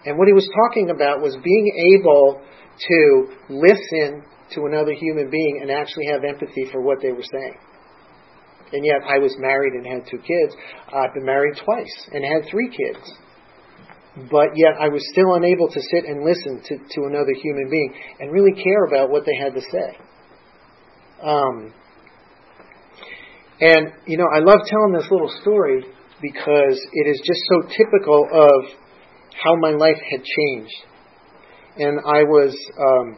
And 0.06 0.18
what 0.18 0.28
he 0.28 0.34
was 0.34 0.48
talking 0.64 0.90
about 0.90 1.22
was 1.22 1.36
being 1.44 1.68
able 2.00 2.42
to 2.88 3.28
listen 3.50 4.24
to 4.56 4.66
another 4.72 4.94
human 4.94 5.30
being 5.30 5.60
and 5.62 5.70
actually 5.70 6.08
have 6.08 6.24
empathy 6.24 6.70
for 6.72 6.82
what 6.82 7.00
they 7.02 7.12
were 7.12 7.28
saying. 7.30 7.60
And 8.74 8.84
yet 8.84 9.02
I 9.08 9.20
was 9.20 9.36
married 9.38 9.74
and 9.74 9.86
had 9.86 10.10
two 10.10 10.18
kids. 10.18 10.56
I've 10.94 11.14
been 11.14 11.26
married 11.26 11.56
twice 11.64 12.10
and 12.12 12.24
had 12.24 12.50
three 12.50 12.70
kids. 12.70 13.14
But 14.32 14.56
yet 14.56 14.74
I 14.80 14.88
was 14.88 15.06
still 15.12 15.36
unable 15.36 15.68
to 15.68 15.82
sit 15.92 16.06
and 16.06 16.24
listen 16.24 16.62
to, 16.64 16.78
to 16.78 17.08
another 17.08 17.34
human 17.42 17.70
being 17.70 17.94
and 18.20 18.32
really 18.32 18.54
care 18.54 18.86
about 18.86 19.10
what 19.10 19.26
they 19.26 19.36
had 19.36 19.54
to 19.54 19.62
say. 19.62 19.98
Um, 21.22 21.74
and, 23.60 23.92
you 24.06 24.18
know, 24.18 24.28
I 24.34 24.40
love 24.40 24.60
telling 24.68 24.94
this 24.94 25.10
little 25.12 25.32
story 25.42 25.86
because 26.22 26.80
it 26.94 27.10
is 27.10 27.22
just 27.26 27.42
so 27.50 27.68
typical 27.78 28.28
of 28.32 28.72
how 29.44 29.56
my 29.58 29.72
life 29.72 30.00
had 30.10 30.22
changed. 30.24 30.76
And 31.78 32.00
I 32.08 32.24
was, 32.24 32.56
um, 32.80 33.18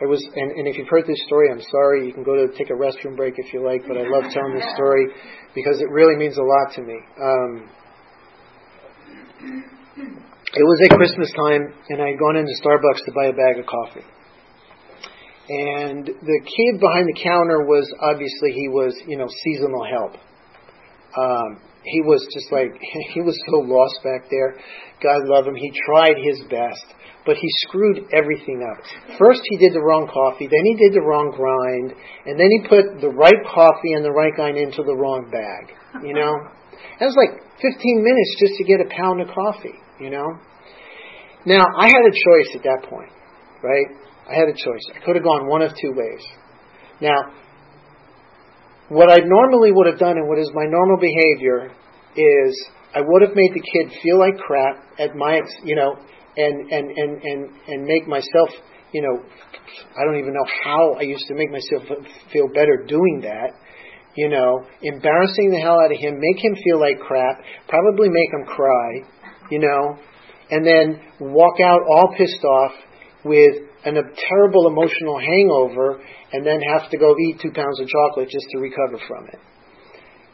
I 0.00 0.06
was, 0.06 0.24
and, 0.34 0.50
and 0.52 0.66
if 0.66 0.78
you've 0.78 0.88
heard 0.88 1.06
this 1.06 1.20
story, 1.26 1.48
I'm 1.52 1.60
sorry. 1.60 2.06
You 2.06 2.12
can 2.14 2.24
go 2.24 2.34
to 2.34 2.48
take 2.56 2.70
a 2.70 2.78
restroom 2.78 3.16
break 3.16 3.34
if 3.36 3.52
you 3.52 3.64
like, 3.64 3.82
but 3.86 3.98
I 3.98 4.08
love 4.08 4.32
telling 4.32 4.54
this 4.56 4.72
story 4.74 5.06
because 5.54 5.80
it 5.80 5.90
really 5.90 6.16
means 6.16 6.38
a 6.38 6.42
lot 6.42 6.72
to 6.76 6.82
me. 6.82 6.98
Um, 7.20 7.68
it 10.56 10.64
was 10.64 10.80
at 10.88 10.96
Christmas 10.96 11.30
time, 11.36 11.74
and 11.90 12.00
I 12.00 12.10
had 12.10 12.18
gone 12.18 12.36
into 12.36 12.52
Starbucks 12.64 13.04
to 13.04 13.12
buy 13.12 13.26
a 13.26 13.32
bag 13.32 13.60
of 13.60 13.66
coffee. 13.66 14.06
And 15.50 16.06
the 16.06 16.40
kid 16.46 16.80
behind 16.80 17.06
the 17.06 17.20
counter 17.22 17.62
was 17.66 17.84
obviously 18.00 18.52
he 18.52 18.68
was, 18.68 18.94
you 19.06 19.18
know, 19.18 19.28
seasonal 19.44 19.84
help. 19.84 20.14
Um, 21.18 21.60
he 21.82 22.00
was 22.02 22.26
just 22.32 22.52
like 22.52 22.70
he 23.14 23.20
was 23.20 23.36
so 23.50 23.58
lost 23.58 24.00
back 24.04 24.30
there. 24.30 24.56
God 25.02 25.26
love 25.26 25.46
him. 25.46 25.54
He 25.54 25.72
tried 25.86 26.16
his 26.20 26.40
best, 26.50 26.84
but 27.24 27.36
he 27.36 27.48
screwed 27.66 28.04
everything 28.12 28.62
up. 28.62 28.84
First 29.18 29.40
he 29.44 29.56
did 29.56 29.72
the 29.72 29.82
wrong 29.82 30.08
coffee, 30.12 30.46
then 30.46 30.64
he 30.64 30.76
did 30.76 30.92
the 30.94 31.04
wrong 31.04 31.32
grind, 31.32 31.96
and 32.26 32.38
then 32.38 32.48
he 32.50 32.68
put 32.68 33.00
the 33.00 33.10
right 33.10 33.40
coffee 33.48 33.92
and 33.92 34.04
the 34.04 34.12
right 34.12 34.34
grind 34.34 34.56
into 34.56 34.82
the 34.82 34.94
wrong 34.94 35.30
bag. 35.30 35.72
You 36.04 36.14
know, 36.14 36.32
it 37.00 37.04
was 37.04 37.16
like 37.16 37.40
15 37.60 38.04
minutes 38.04 38.36
just 38.38 38.54
to 38.58 38.64
get 38.64 38.80
a 38.80 38.88
pound 38.94 39.20
of 39.20 39.28
coffee 39.28 39.80
you 40.00 40.10
know? 40.10 40.38
Now, 41.46 41.62
I 41.78 41.86
had 41.86 42.04
a 42.08 42.12
choice 42.12 42.56
at 42.56 42.62
that 42.64 42.88
point, 42.88 43.12
right? 43.62 43.86
I 44.28 44.34
had 44.34 44.48
a 44.48 44.52
choice. 44.52 44.82
I 44.94 45.04
could 45.04 45.16
have 45.16 45.24
gone 45.24 45.46
one 45.46 45.62
of 45.62 45.72
two 45.80 45.92
ways. 45.92 46.24
Now, 47.00 47.16
what 48.88 49.10
I 49.10 49.18
normally 49.24 49.72
would 49.72 49.86
have 49.86 49.98
done 49.98 50.16
and 50.18 50.28
what 50.28 50.38
is 50.38 50.50
my 50.54 50.64
normal 50.66 50.98
behavior 50.98 51.70
is 52.16 52.66
I 52.94 53.00
would 53.00 53.22
have 53.22 53.36
made 53.36 53.52
the 53.54 53.62
kid 53.62 53.92
feel 54.02 54.18
like 54.18 54.36
crap 54.38 54.84
at 54.98 55.14
my, 55.14 55.40
you 55.64 55.76
know, 55.76 55.96
and, 56.36 56.70
and, 56.72 56.90
and, 56.90 57.22
and, 57.22 57.50
and 57.68 57.84
make 57.84 58.08
myself, 58.08 58.50
you 58.92 59.02
know, 59.02 59.22
I 59.96 60.04
don't 60.04 60.18
even 60.18 60.34
know 60.34 60.46
how 60.64 60.94
I 60.98 61.02
used 61.02 61.26
to 61.28 61.34
make 61.34 61.50
myself 61.50 61.84
feel 62.32 62.48
better 62.48 62.84
doing 62.86 63.20
that. 63.22 63.50
You 64.16 64.28
know, 64.28 64.66
embarrassing 64.82 65.50
the 65.50 65.60
hell 65.60 65.78
out 65.80 65.92
of 65.92 65.98
him, 65.98 66.18
make 66.18 66.44
him 66.44 66.56
feel 66.64 66.80
like 66.80 66.98
crap, 66.98 67.36
probably 67.68 68.08
make 68.08 68.30
him 68.32 68.44
cry, 68.44 68.90
you 69.52 69.60
know, 69.60 69.98
and 70.50 70.66
then 70.66 71.00
walk 71.20 71.60
out 71.60 71.80
all 71.88 72.12
pissed 72.18 72.42
off 72.44 72.72
with 73.24 73.54
an, 73.84 73.96
a 73.96 74.02
terrible 74.28 74.66
emotional 74.66 75.18
hangover 75.18 76.02
and 76.32 76.44
then 76.44 76.60
have 76.60 76.90
to 76.90 76.98
go 76.98 77.14
eat 77.18 77.40
two 77.40 77.52
pounds 77.52 77.80
of 77.80 77.86
chocolate 77.86 78.28
just 78.28 78.46
to 78.50 78.58
recover 78.58 78.98
from 79.06 79.28
it. 79.28 79.38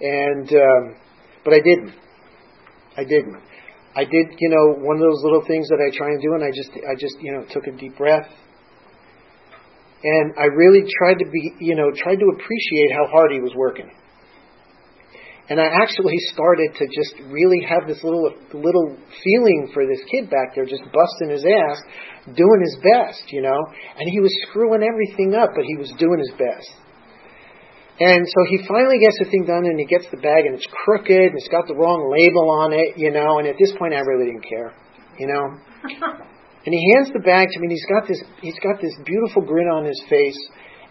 And, 0.01 0.49
um, 0.53 0.97
but 1.45 1.53
I 1.53 1.59
didn't. 1.59 1.95
I 2.97 3.05
didn't. 3.05 3.37
I 3.97 4.05
did, 4.05 4.37
you 4.39 4.51
know, 4.51 4.85
one 4.85 4.97
of 4.97 5.03
those 5.03 5.23
little 5.25 5.45
things 5.47 5.69
that 5.69 5.81
I 5.81 5.89
try 5.97 6.09
and 6.09 6.21
do, 6.21 6.35
and 6.35 6.45
I 6.45 6.51
just, 6.53 6.71
I 6.85 6.95
just, 6.99 7.17
you 7.21 7.33
know, 7.33 7.45
took 7.51 7.67
a 7.67 7.73
deep 7.73 7.97
breath, 7.97 8.29
and 10.05 10.35
I 10.39 10.45
really 10.45 10.85
tried 10.99 11.19
to 11.19 11.27
be, 11.31 11.53
you 11.61 11.75
know, 11.75 11.91
tried 11.97 12.17
to 12.17 12.29
appreciate 12.29 12.93
how 12.93 13.07
hard 13.11 13.33
he 13.33 13.41
was 13.41 13.55
working. 13.57 13.91
And 15.49 15.61
I 15.61 15.67
actually 15.67 16.19
started 16.35 16.75
to 16.75 16.87
just 16.87 17.15
really 17.31 17.65
have 17.69 17.87
this 17.87 18.03
little 18.03 18.35
little 18.53 18.97
feeling 19.23 19.71
for 19.73 19.87
this 19.87 20.03
kid 20.11 20.29
back 20.29 20.55
there, 20.55 20.67
just 20.67 20.83
busting 20.93 21.31
his 21.31 21.47
ass, 21.47 21.81
doing 22.35 22.61
his 22.61 22.77
best, 22.83 23.33
you 23.33 23.43
know. 23.43 23.59
And 23.97 24.11
he 24.11 24.21
was 24.21 24.33
screwing 24.49 24.83
everything 24.83 25.35
up, 25.35 25.51
but 25.55 25.65
he 25.65 25.77
was 25.77 25.93
doing 25.99 26.19
his 26.19 26.33
best. 26.33 26.86
And 27.99 28.29
so 28.29 28.45
he 28.51 28.61
finally 28.69 29.01
gets 29.01 29.17
the 29.19 29.29
thing 29.31 29.49
done, 29.49 29.65
and 29.65 29.81
he 29.81 29.87
gets 29.87 30.05
the 30.11 30.21
bag, 30.21 30.45
and 30.45 30.55
it's 30.55 30.69
crooked, 30.85 31.33
and 31.33 31.37
it's 31.37 31.49
got 31.49 31.67
the 31.67 31.75
wrong 31.75 32.13
label 32.13 32.45
on 32.61 32.77
it, 32.77 33.01
you 33.01 33.11
know. 33.11 33.39
And 33.41 33.49
at 33.49 33.57
this 33.59 33.73
point, 33.79 33.95
I 33.95 34.05
really 34.05 34.29
didn't 34.29 34.45
care, 34.45 34.77
you 35.17 35.27
know. 35.27 35.57
and 36.65 36.71
he 36.77 36.83
hands 36.93 37.09
the 37.17 37.25
bag 37.25 37.49
to 37.49 37.57
me, 37.61 37.73
and 37.73 37.73
he's 37.73 37.89
got 37.89 38.05
this 38.05 38.21
he's 38.45 38.61
got 38.61 38.81
this 38.85 38.93
beautiful 39.05 39.41
grin 39.41 39.69
on 39.73 39.89
his 39.89 39.97
face, 40.13 40.37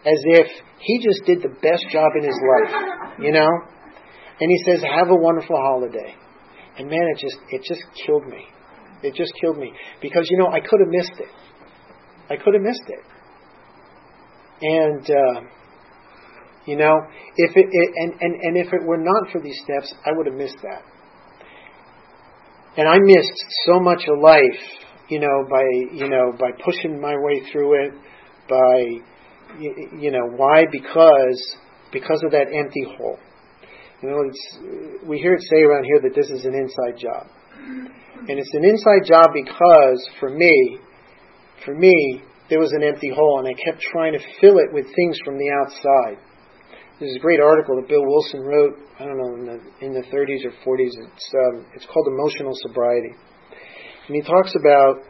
as 0.01 0.17
if 0.41 0.47
he 0.81 0.97
just 0.97 1.21
did 1.29 1.45
the 1.45 1.53
best 1.61 1.85
job 1.93 2.09
in 2.17 2.25
his 2.25 2.39
life, 2.41 2.73
you 3.25 3.31
know. 3.31 3.49
And 4.41 4.49
he 4.49 4.57
says, 4.65 4.81
"Have 4.81 5.13
a 5.13 5.15
wonderful 5.15 5.55
holiday." 5.55 6.17
And 6.77 6.89
man, 6.89 7.05
it 7.13 7.21
just 7.21 7.37
it 7.53 7.61
just 7.61 7.85
killed 8.05 8.25
me. 8.25 8.49
It 9.03 9.13
just 9.13 9.31
killed 9.39 9.57
me 9.57 9.71
because 10.01 10.25
you 10.31 10.37
know 10.39 10.47
I 10.47 10.59
could 10.59 10.81
have 10.81 10.89
missed 10.89 11.21
it. 11.21 11.29
I 12.33 12.35
could 12.41 12.55
have 12.55 12.63
missed 12.63 12.89
it. 12.89 13.05
And 14.61 15.05
uh, 15.05 15.41
you 16.65 16.75
know, 16.77 16.95
if 17.37 17.51
it, 17.55 17.67
it 17.71 17.91
and, 17.95 18.13
and 18.21 18.41
and 18.41 18.57
if 18.57 18.73
it 18.73 18.83
were 18.83 18.97
not 18.97 19.31
for 19.31 19.41
these 19.41 19.59
steps, 19.63 19.93
I 20.05 20.09
would 20.15 20.25
have 20.25 20.35
missed 20.35 20.57
that. 20.63 20.83
And 22.77 22.87
I 22.87 22.97
missed 22.99 23.45
so 23.65 23.79
much 23.79 24.03
of 24.09 24.19
life, 24.19 24.61
you 25.09 25.19
know, 25.19 25.45
by 25.49 25.63
you 25.93 26.09
know 26.09 26.33
by 26.39 26.51
pushing 26.63 26.99
my 26.99 27.15
way 27.17 27.41
through 27.51 27.85
it, 27.85 27.93
by 28.49 29.59
you 29.59 30.11
know 30.11 30.27
why 30.35 30.65
because 30.71 31.55
because 31.91 32.21
of 32.23 32.31
that 32.31 32.47
empty 32.51 32.83
hole. 32.97 33.19
You 34.01 34.09
know, 34.09 34.21
it's, 34.27 35.07
we 35.07 35.17
hear 35.19 35.33
it 35.33 35.41
say 35.41 35.61
around 35.61 35.85
here 35.85 36.01
that 36.03 36.13
this 36.13 36.29
is 36.29 36.45
an 36.45 36.53
inside 36.53 36.99
job. 36.99 37.27
And 38.27 38.37
it's 38.37 38.53
an 38.53 38.65
inside 38.65 39.07
job 39.07 39.31
because, 39.33 40.09
for 40.19 40.29
me, 40.29 40.79
for 41.63 41.73
me, 41.73 42.21
there 42.49 42.59
was 42.59 42.71
an 42.73 42.83
empty 42.83 43.09
hole, 43.15 43.39
and 43.39 43.47
I 43.47 43.53
kept 43.53 43.81
trying 43.81 44.13
to 44.13 44.19
fill 44.41 44.57
it 44.57 44.73
with 44.73 44.85
things 44.95 45.17
from 45.23 45.37
the 45.37 45.49
outside. 45.49 46.21
There's 46.99 47.15
a 47.15 47.19
great 47.19 47.39
article 47.39 47.75
that 47.75 47.89
Bill 47.89 48.05
Wilson 48.05 48.41
wrote, 48.41 48.79
I 48.99 49.05
don't 49.05 49.17
know, 49.17 49.35
in 49.35 49.45
the, 49.45 49.85
in 49.85 49.93
the 49.93 50.03
30s 50.07 50.45
or 50.45 50.53
40s. 50.63 50.91
It's, 50.95 51.31
um, 51.33 51.65
it's 51.75 51.85
called 51.85 52.07
Emotional 52.07 52.53
Sobriety. 52.67 53.11
And 54.07 54.15
he 54.15 54.21
talks 54.21 54.53
about 54.55 55.03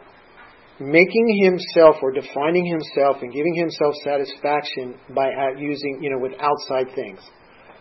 making 0.80 1.40
himself 1.42 1.96
or 2.02 2.10
defining 2.10 2.66
himself 2.66 3.22
and 3.22 3.32
giving 3.32 3.54
himself 3.54 3.94
satisfaction 4.02 4.98
by 5.14 5.30
using, 5.58 6.00
you 6.02 6.10
know, 6.10 6.18
with 6.18 6.32
outside 6.40 6.94
things 6.94 7.20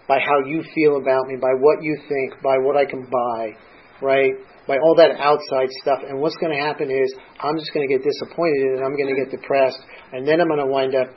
by 0.07 0.19
how 0.19 0.45
you 0.45 0.63
feel 0.73 0.97
about 0.97 1.27
me, 1.27 1.35
by 1.35 1.53
what 1.59 1.81
you 1.81 1.97
think, 2.07 2.41
by 2.43 2.57
what 2.57 2.77
I 2.77 2.85
can 2.85 3.05
buy, 3.09 3.57
right? 4.01 4.33
By 4.67 4.77
all 4.77 4.95
that 4.97 5.17
outside 5.19 5.69
stuff. 5.81 5.99
And 6.07 6.19
what's 6.19 6.35
going 6.35 6.53
to 6.53 6.61
happen 6.61 6.89
is 6.91 7.13
I'm 7.39 7.57
just 7.57 7.73
going 7.73 7.87
to 7.87 7.91
get 7.93 8.03
disappointed 8.03 8.77
and 8.77 8.85
I'm 8.85 8.95
going 8.95 9.13
to 9.13 9.17
get 9.17 9.31
depressed 9.31 9.79
and 10.13 10.27
then 10.27 10.41
I'm 10.41 10.47
going 10.47 10.59
to 10.59 10.67
wind 10.67 10.95
up 10.95 11.07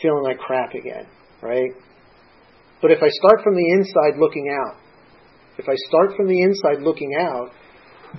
feeling 0.00 0.24
like 0.24 0.38
crap 0.38 0.74
again, 0.74 1.06
right? 1.40 1.70
But 2.82 2.90
if 2.90 2.98
I 3.02 3.08
start 3.08 3.42
from 3.44 3.54
the 3.54 3.70
inside 3.70 4.18
looking 4.18 4.52
out, 4.52 4.76
if 5.56 5.68
I 5.68 5.74
start 5.88 6.16
from 6.16 6.26
the 6.26 6.42
inside 6.42 6.82
looking 6.82 7.14
out, 7.18 7.50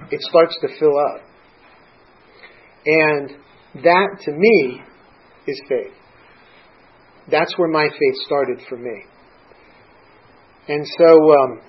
it 0.10 0.22
starts 0.22 0.58
to 0.62 0.68
fill 0.80 0.98
up. 0.98 1.22
And 2.86 3.30
that 3.84 4.08
to 4.22 4.32
me 4.32 4.82
is 5.48 5.62
faith. 5.68 5.94
That's 7.30 7.58
where 7.58 7.70
my 7.70 7.88
faith 7.88 8.16
started 8.26 8.62
for 8.70 8.78
me. 8.78 9.04
And 10.68 10.86
so, 10.98 11.34
um, 11.34 11.62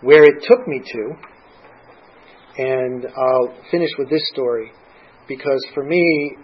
where 0.00 0.24
it 0.24 0.42
took 0.42 0.66
me 0.66 0.80
to, 0.84 1.14
and 2.58 3.06
I'll 3.06 3.54
finish 3.70 3.90
with 3.98 4.10
this 4.10 4.22
story, 4.32 4.72
because 5.28 5.64
for 5.74 5.84
me, 5.84 6.36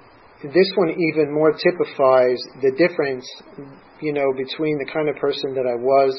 this 0.42 0.70
one 0.76 0.90
even 0.90 1.33
more 1.33 1.52
typifies 1.52 2.38
the 2.61 2.72
difference, 2.76 3.26
you 4.02 4.12
know, 4.12 4.34
between 4.36 4.78
the 4.78 4.90
kind 4.92 5.08
of 5.08 5.16
person 5.16 5.54
that 5.54 5.64
I 5.64 5.78
was 5.78 6.12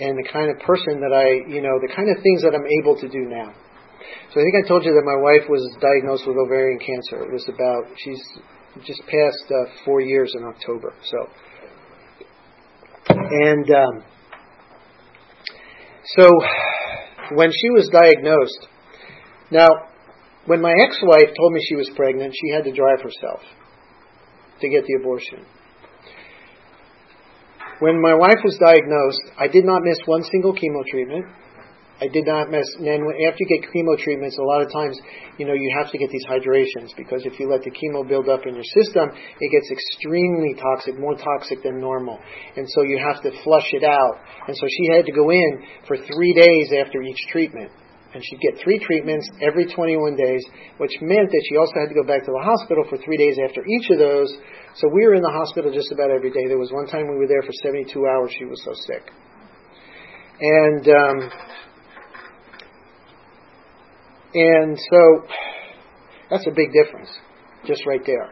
and 0.00 0.16
the 0.16 0.28
kind 0.32 0.50
of 0.50 0.58
person 0.64 1.00
that 1.00 1.12
I, 1.12 1.46
you 1.52 1.60
know, 1.60 1.76
the 1.78 1.92
kind 1.94 2.08
of 2.08 2.22
things 2.22 2.42
that 2.42 2.56
I'm 2.56 2.66
able 2.80 2.96
to 2.98 3.08
do 3.08 3.28
now. 3.28 3.52
So 4.32 4.40
I 4.40 4.42
think 4.42 4.64
I 4.64 4.66
told 4.66 4.84
you 4.84 4.92
that 4.96 5.04
my 5.04 5.20
wife 5.20 5.44
was 5.48 5.60
diagnosed 5.80 6.26
with 6.26 6.36
ovarian 6.36 6.80
cancer. 6.80 7.22
It 7.22 7.32
was 7.32 7.44
about, 7.52 7.84
she's 7.96 8.22
just 8.86 9.02
passed 9.04 9.46
uh, 9.52 9.84
four 9.84 10.00
years 10.00 10.32
in 10.34 10.42
October. 10.44 10.94
So, 11.04 11.18
and 13.08 13.70
um, 13.70 14.04
so, 16.16 16.30
when 17.34 17.50
she 17.52 17.70
was 17.70 17.88
diagnosed, 17.92 18.66
now, 19.50 19.68
when 20.46 20.60
my 20.60 20.72
ex 20.72 20.98
wife 21.02 21.28
told 21.36 21.52
me 21.52 21.60
she 21.68 21.76
was 21.76 21.90
pregnant, 21.94 22.34
she 22.34 22.54
had 22.54 22.64
to 22.64 22.72
drive 22.72 23.02
herself 23.02 23.40
to 24.60 24.68
get 24.68 24.84
the 24.86 24.98
abortion. 25.00 25.44
When 27.80 28.00
my 28.00 28.14
wife 28.14 28.44
was 28.44 28.56
diagnosed, 28.60 29.32
I 29.38 29.48
did 29.48 29.64
not 29.64 29.82
miss 29.82 29.98
one 30.04 30.22
single 30.24 30.52
chemo 30.52 30.84
treatment. 30.84 31.24
I 32.00 32.08
did 32.08 32.26
not 32.26 32.50
miss. 32.50 32.64
And 32.76 32.86
then 32.86 33.00
after 33.28 33.40
you 33.40 33.60
get 33.60 33.68
chemo 33.72 33.96
treatments, 33.98 34.38
a 34.38 34.42
lot 34.42 34.62
of 34.62 34.72
times, 34.72 34.98
you 35.36 35.46
know, 35.46 35.52
you 35.52 35.74
have 35.76 35.90
to 35.92 35.98
get 35.98 36.08
these 36.10 36.24
hydrations 36.24 36.92
because 36.96 37.24
if 37.24 37.38
you 37.38 37.48
let 37.48 37.62
the 37.62 37.70
chemo 37.70 38.08
build 38.08 38.28
up 38.28 38.46
in 38.46 38.54
your 38.54 38.64
system, 38.64 39.10
it 39.12 39.50
gets 39.52 39.70
extremely 39.70 40.54
toxic, 40.54 40.98
more 40.98 41.14
toxic 41.14 41.62
than 41.62 41.80
normal, 41.80 42.18
and 42.56 42.66
so 42.68 42.82
you 42.82 42.98
have 42.98 43.22
to 43.22 43.30
flush 43.44 43.68
it 43.72 43.84
out. 43.84 44.16
And 44.48 44.56
so 44.56 44.66
she 44.68 44.92
had 44.92 45.04
to 45.06 45.12
go 45.12 45.30
in 45.30 45.62
for 45.86 45.96
three 45.96 46.32
days 46.32 46.72
after 46.72 47.02
each 47.02 47.20
treatment. 47.30 47.70
And 48.12 48.22
she'd 48.24 48.40
get 48.40 48.58
three 48.62 48.78
treatments 48.80 49.28
every 49.40 49.66
21 49.66 50.16
days, 50.16 50.44
which 50.78 50.90
meant 51.00 51.30
that 51.30 51.44
she 51.48 51.56
also 51.56 51.74
had 51.78 51.88
to 51.88 51.94
go 51.94 52.02
back 52.02 52.26
to 52.26 52.32
the 52.32 52.42
hospital 52.42 52.82
for 52.90 52.98
three 52.98 53.16
days 53.16 53.38
after 53.38 53.62
each 53.64 53.90
of 53.90 53.98
those. 53.98 54.30
So 54.74 54.88
we 54.88 55.06
were 55.06 55.14
in 55.14 55.22
the 55.22 55.30
hospital 55.30 55.70
just 55.72 55.92
about 55.92 56.10
every 56.10 56.30
day. 56.30 56.48
There 56.48 56.58
was 56.58 56.72
one 56.72 56.86
time 56.86 57.06
we 57.06 57.16
were 57.16 57.28
there 57.28 57.42
for 57.42 57.52
72 57.62 57.86
hours. 58.06 58.34
She 58.36 58.46
was 58.46 58.60
so 58.64 58.74
sick. 58.74 59.06
And 60.40 60.88
um, 60.88 61.30
And 64.34 64.78
so 64.78 65.24
that's 66.30 66.46
a 66.46 66.50
big 66.50 66.68
difference, 66.72 67.10
just 67.66 67.84
right 67.86 68.02
there. 68.06 68.30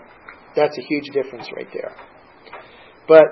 That's 0.54 0.76
a 0.78 0.82
huge 0.82 1.06
difference 1.12 1.48
right 1.56 1.66
there. 1.72 1.94
But 3.08 3.24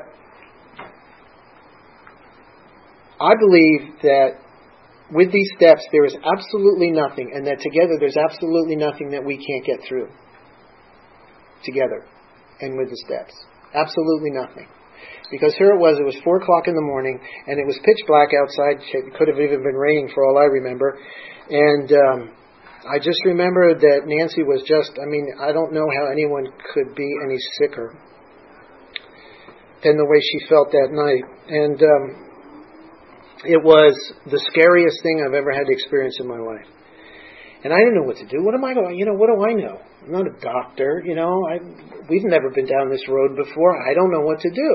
I 3.21 3.35
believe 3.39 4.01
that 4.03 4.31
with 5.12 5.31
these 5.31 5.51
steps, 5.57 5.87
there 5.92 6.05
is 6.05 6.16
absolutely 6.16 6.90
nothing, 6.90 7.31
and 7.35 7.47
that 7.47 7.61
together 7.61 7.95
there's 8.01 8.16
absolutely 8.16 8.77
nothing 8.77 9.11
that 9.11 9.25
we 9.25 9.37
can't 9.37 9.64
get 9.64 9.87
through. 9.88 10.09
Together. 11.64 12.07
And 12.61 12.77
with 12.77 12.90
the 12.90 12.97
steps. 13.07 13.35
Absolutely 13.75 14.31
nothing. 14.31 14.66
Because 15.31 15.55
here 15.59 15.71
it 15.75 15.79
was, 15.79 15.99
it 15.99 16.07
was 16.07 16.16
4 16.25 16.42
o'clock 16.42 16.66
in 16.66 16.75
the 16.75 16.83
morning, 16.83 17.19
and 17.47 17.59
it 17.59 17.66
was 17.66 17.79
pitch 17.85 18.03
black 18.07 18.31
outside. 18.35 18.83
It 18.83 19.14
could 19.14 19.29
have 19.29 19.38
even 19.38 19.62
been 19.62 19.75
raining 19.75 20.11
for 20.14 20.25
all 20.25 20.38
I 20.38 20.47
remember. 20.47 20.99
And 21.51 21.90
um, 21.92 22.19
I 22.88 22.99
just 22.99 23.19
remember 23.25 23.75
that 23.75 24.07
Nancy 24.07 24.42
was 24.42 24.62
just, 24.66 24.99
I 24.99 25.07
mean, 25.07 25.27
I 25.38 25.53
don't 25.53 25.73
know 25.73 25.87
how 25.90 26.11
anyone 26.11 26.47
could 26.73 26.95
be 26.95 27.07
any 27.23 27.38
sicker 27.59 27.95
than 29.83 29.97
the 29.99 30.07
way 30.07 30.19
she 30.23 30.49
felt 30.49 30.71
that 30.71 30.90
night. 30.90 31.25
And 31.51 31.79
um, 31.83 32.26
it 33.47 33.63
was 33.63 33.95
the 34.27 34.39
scariest 34.51 35.03
thing 35.03 35.23
I've 35.23 35.35
ever 35.35 35.53
had 35.53 35.67
to 35.67 35.73
experience 35.73 36.19
in 36.21 36.27
my 36.27 36.39
life. 36.39 36.67
And 37.65 37.73
I 37.73 37.79
didn't 37.79 37.97
know 37.99 38.07
what 38.07 38.17
to 38.19 38.27
do. 38.27 38.45
What 38.45 38.55
am 38.55 38.65
I 38.65 38.75
going? 38.75 38.99
You 38.99 39.07
know, 39.07 39.15
what 39.15 39.27
do 39.27 39.43
I 39.43 39.53
know? 39.55 39.81
I'm 40.05 40.13
not 40.13 40.27
a 40.27 40.37
doctor. 40.39 41.03
You 41.05 41.17
know, 41.17 41.43
I, 41.51 41.59
we've 42.09 42.25
never 42.25 42.51
been 42.51 42.67
down 42.67 42.91
this 42.91 43.03
road 43.09 43.35
before. 43.35 43.75
I 43.83 43.95
don't 43.95 44.13
know 44.13 44.23
what 44.23 44.39
to 44.41 44.51
do. 44.51 44.71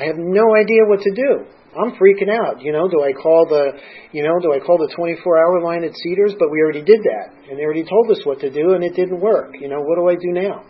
I 0.00 0.04
have 0.04 0.18
no 0.18 0.54
idea 0.56 0.84
what 0.84 1.00
to 1.00 1.12
do. 1.14 1.46
I'm 1.74 1.92
freaking 1.96 2.30
out. 2.30 2.60
You 2.60 2.72
know, 2.72 2.88
do 2.88 3.02
I 3.02 3.12
call 3.12 3.46
the, 3.48 3.78
you 4.12 4.22
know, 4.22 4.38
do 4.40 4.52
I 4.52 4.60
call 4.60 4.78
the 4.78 4.92
24 4.94 5.38
hour 5.38 5.62
line 5.62 5.84
at 5.84 5.94
Cedars? 5.94 6.34
But 6.38 6.50
we 6.50 6.60
already 6.60 6.82
did 6.82 7.00
that, 7.00 7.50
and 7.50 7.58
they 7.58 7.62
already 7.64 7.84
told 7.84 8.10
us 8.10 8.20
what 8.24 8.40
to 8.40 8.50
do, 8.50 8.74
and 8.74 8.84
it 8.84 8.94
didn't 8.94 9.20
work. 9.20 9.54
You 9.58 9.68
know, 9.68 9.80
what 9.80 9.96
do 9.96 10.08
I 10.08 10.14
do 10.14 10.30
now? 10.32 10.64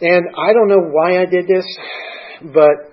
And 0.00 0.24
I 0.36 0.52
don't 0.52 0.68
know 0.68 0.82
why 0.90 1.20
I 1.20 1.26
did 1.26 1.46
this, 1.46 1.64
but 2.52 2.85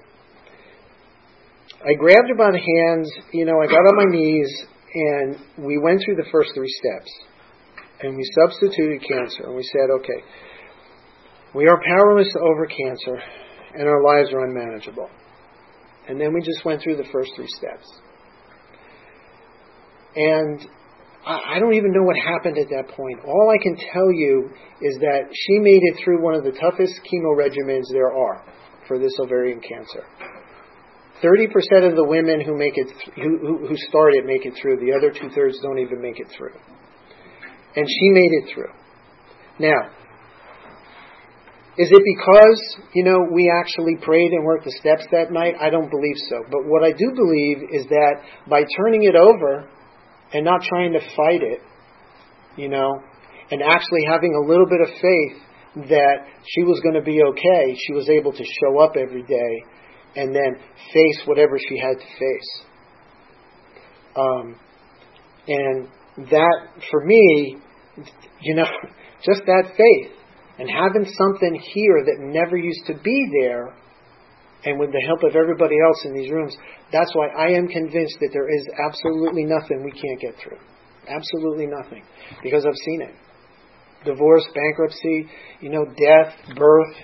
I 1.86 1.94
grabbed 1.96 2.30
her 2.30 2.36
by 2.36 2.52
the 2.52 2.64
hands. 2.64 3.12
You 3.34 3.46
know, 3.46 3.60
I 3.62 3.68
got 3.68 3.76
on 3.76 3.98
my 3.98 4.16
knees, 4.16 4.50
and 4.94 5.66
we 5.66 5.78
went 5.78 6.02
through 6.04 6.16
the 6.16 6.30
first 6.32 6.52
three 6.56 6.70
steps, 6.70 7.12
and 8.02 8.16
we 8.16 8.24
substituted 8.40 9.02
cancer, 9.02 9.44
and 9.48 9.56
we 9.56 9.64
said, 9.64 9.90
okay, 10.00 10.24
we 11.54 11.68
are 11.68 11.78
powerless 11.86 12.34
over 12.40 12.68
cancer, 12.68 13.20
and 13.76 13.88
our 13.88 14.02
lives 14.02 14.32
are 14.32 14.46
unmanageable. 14.46 15.10
And 16.08 16.20
then 16.20 16.34
we 16.34 16.42
just 16.42 16.64
went 16.64 16.82
through 16.82 16.98
the 16.98 17.08
first 17.12 17.32
three 17.36 17.48
steps. 17.48 17.88
And 20.16 20.66
I 21.26 21.60
don't 21.60 21.74
even 21.74 21.92
know 21.92 22.04
what 22.04 22.16
happened 22.18 22.58
at 22.58 22.70
that 22.70 22.96
point. 22.96 23.20
All 23.26 23.54
I 23.54 23.62
can 23.62 23.76
tell 23.76 24.12
you 24.12 24.50
is 24.82 25.00
that 25.00 25.28
she 25.32 25.60
made 25.60 25.82
it 25.84 26.04
through 26.04 26.22
one 26.24 26.36
of 26.36 26.44
the 26.44 26.52
toughest 26.52 26.94
chemo 27.04 27.36
regimens 27.36 27.92
there 27.92 28.12
are 28.12 28.44
for 28.88 29.00
this 29.00 29.12
ovarian 29.20 29.60
cancer. 29.62 30.06
30% 31.24 31.90
of 31.90 31.96
the 31.96 32.04
women 32.06 32.42
who 32.42 32.58
make 32.58 32.74
it 32.76 32.88
th- 32.88 33.16
who, 33.16 33.66
who 33.68 33.78
start 33.90 34.14
it 34.14 34.26
make 34.26 34.46
it 34.46 34.54
through. 34.62 34.78
The 34.78 34.92
other 34.92 35.10
two 35.10 35.34
thirds 35.34 35.58
don't 35.64 35.80
even 35.80 36.02
make 36.02 36.20
it 36.20 36.28
through. 36.38 36.54
And 37.76 37.88
she 37.88 38.10
made 38.12 38.32
it 38.44 38.54
through. 38.54 38.72
Now, 39.60 39.90
is 41.76 41.90
it 41.90 42.04
because, 42.06 42.86
you 42.94 43.04
know, 43.04 43.26
we 43.32 43.52
actually 43.52 43.96
prayed 44.02 44.32
and 44.32 44.44
worked 44.44 44.66
the 44.66 44.76
steps 44.80 45.08
that 45.12 45.32
night? 45.32 45.56
I 45.60 45.72
don't 45.72 45.90
believe 45.90 46.18
so. 46.30 46.44
But 46.52 46.66
what 46.66 46.84
I 46.84 46.92
do 46.92 47.12
believe 47.16 47.70
is 47.72 47.88
that 47.88 48.22
by 48.48 48.64
turning 48.78 49.04
it 49.04 49.16
over 49.16 49.68
and 50.34 50.46
not 50.46 50.62
trying 50.62 50.94
to 50.94 51.00
fight 51.16 51.42
it, 51.42 51.62
you 52.58 52.70
know, 52.70 53.02
and 53.50 53.62
actually 53.64 54.06
having 54.08 54.36
a 54.36 54.48
little 54.48 54.68
bit 54.68 54.82
of 54.82 54.90
faith 55.02 55.88
that 55.90 56.28
she 56.46 56.64
was 56.64 56.80
going 56.82 56.94
to 56.94 57.02
be 57.02 57.22
okay, 57.24 57.76
she 57.88 57.94
was 57.94 58.08
able 58.10 58.32
to 58.34 58.44
show 58.62 58.80
up 58.80 58.94
every 58.96 59.24
day 59.24 59.66
and 60.16 60.36
then 60.36 60.56
face 60.94 61.22
whatever 61.26 61.58
she 61.58 61.78
had 61.78 61.98
to 61.98 62.06
face. 62.06 62.64
Um, 64.16 64.56
and 65.48 65.88
that, 66.30 66.68
for 66.92 67.04
me, 67.06 67.58
you 68.42 68.56
know, 68.56 68.66
just 69.26 69.42
that 69.46 69.74
faith 69.78 70.12
and 70.60 70.70
having 70.70 71.12
something 71.12 71.60
here 71.74 72.04
that 72.06 72.18
never 72.20 72.58
used 72.58 72.86
to 72.88 72.94
be 73.04 73.28
there, 73.42 73.74
and 74.66 74.80
with 74.80 74.92
the 74.92 75.04
help 75.06 75.24
of 75.24 75.36
everybody 75.36 75.76
else 75.86 76.06
in 76.06 76.14
these 76.14 76.32
rooms, 76.32 76.56
that's 76.92 77.14
why 77.16 77.28
I 77.28 77.52
am 77.52 77.68
convinced 77.68 78.18
that 78.22 78.30
there 78.32 78.48
is 78.48 78.68
absolutely 78.88 79.44
nothing 79.44 79.84
we 79.84 79.92
can't 79.92 80.22
get 80.22 80.36
through. 80.42 80.60
Absolutely 81.08 81.68
nothing. 81.68 82.04
Because 82.42 82.66
I've 82.66 82.78
seen 82.86 83.02
it. 83.02 83.14
Divorce, 84.06 84.46
bankruptcy, 84.54 85.28
you 85.60 85.70
know, 85.70 85.86
death, 85.86 86.56
birth. 86.56 86.96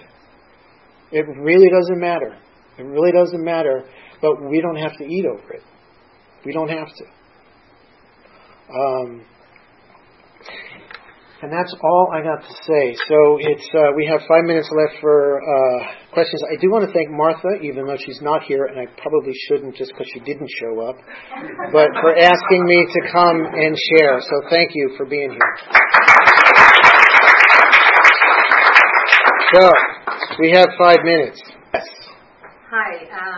It 1.11 1.25
really 1.41 1.69
doesn't 1.69 1.99
matter. 1.99 2.37
It 2.79 2.83
really 2.83 3.11
doesn't 3.11 3.43
matter, 3.43 3.83
but 4.21 4.41
we 4.49 4.61
don't 4.61 4.77
have 4.77 4.95
to 4.97 5.03
eat 5.03 5.25
over 5.25 5.53
it. 5.53 5.63
We 6.45 6.53
don't 6.53 6.69
have 6.69 6.87
to. 6.87 7.05
Um, 8.71 9.25
and 11.41 11.51
that's 11.51 11.73
all 11.81 12.11
I 12.13 12.21
got 12.21 12.41
to 12.43 12.53
say. 12.67 12.95
So 13.07 13.37
it's 13.39 13.67
uh, 13.73 13.91
we 13.95 14.05
have 14.07 14.21
five 14.27 14.43
minutes 14.43 14.69
left 14.71 14.99
for 15.01 15.39
uh, 15.39 15.79
questions. 16.13 16.43
I 16.51 16.59
do 16.59 16.69
want 16.69 16.87
to 16.87 16.93
thank 16.93 17.09
Martha, 17.11 17.63
even 17.63 17.87
though 17.87 17.95
she's 17.95 18.21
not 18.21 18.43
here, 18.43 18.65
and 18.65 18.79
I 18.79 18.87
probably 18.99 19.33
shouldn't 19.47 19.75
just 19.75 19.91
because 19.91 20.07
she 20.13 20.19
didn't 20.19 20.49
show 20.59 20.87
up, 20.87 20.95
but 21.71 21.89
for 21.99 22.15
asking 22.15 22.63
me 22.65 22.85
to 22.91 23.01
come 23.11 23.39
and 23.43 23.75
share. 23.95 24.19
So 24.19 24.49
thank 24.49 24.71
you 24.73 24.95
for 24.97 25.05
being 25.05 25.31
here. 25.31 25.55
So 29.55 29.71
we 30.39 30.51
have 30.51 30.67
five 30.77 30.99
minutes. 31.03 31.41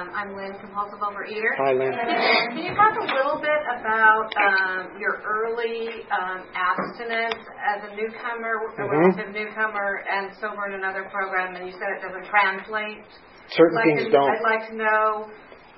Um, 0.02 0.10
I'm 0.18 0.34
Lynn, 0.34 0.58
compulsive 0.58 0.98
overeater. 0.98 1.54
Hi, 1.62 1.74
Lynn. 1.78 1.94
Can 1.94 2.58
you 2.58 2.74
talk 2.74 2.98
a 2.98 3.06
little 3.06 3.38
bit 3.38 3.62
about 3.70 4.34
um, 4.34 4.98
your 4.98 5.22
early 5.22 6.10
um, 6.10 6.42
abstinence 6.58 7.38
as 7.62 7.86
a 7.86 7.94
newcomer, 7.94 8.66
a 8.66 8.82
Mhm. 8.82 8.90
relative 8.90 9.30
newcomer, 9.30 10.02
and 10.10 10.34
sober 10.42 10.66
in 10.66 10.74
another 10.74 11.04
program? 11.14 11.54
And 11.56 11.68
you 11.68 11.74
said 11.78 11.90
it 11.98 12.02
doesn't 12.02 12.26
translate. 12.26 13.06
Certain 13.50 13.76
Like 13.76 13.86
things 13.86 14.04
to- 14.06 14.10
don't. 14.10 14.30
I'd 14.32 14.42
like 14.42 14.68
to 14.70 14.76
know, 14.76 15.30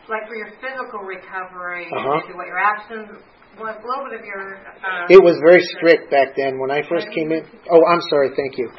like 0.08 0.26
for 0.28 0.36
your 0.36 0.52
physical 0.64 1.02
recovery, 1.04 1.88
Uh-huh. 1.92 2.22
what 2.34 2.48
your 2.48 2.60
abstinence 2.60 3.12
was, 3.60 3.76
a 3.76 3.86
little 3.88 4.06
bit 4.10 4.20
of 4.22 4.26
your. 4.26 4.56
Um, 4.88 5.08
It 5.10 5.22
was 5.22 5.38
very 5.40 5.62
strict 5.64 6.10
back 6.12 6.36
then. 6.36 6.60
When 6.60 6.72
I 6.72 6.82
first 6.84 7.10
came 7.12 7.34
in. 7.34 7.44
Oh, 7.70 7.86
I'm 7.86 8.02
sorry. 8.10 8.30
Thank 8.30 8.58
you. 8.58 8.72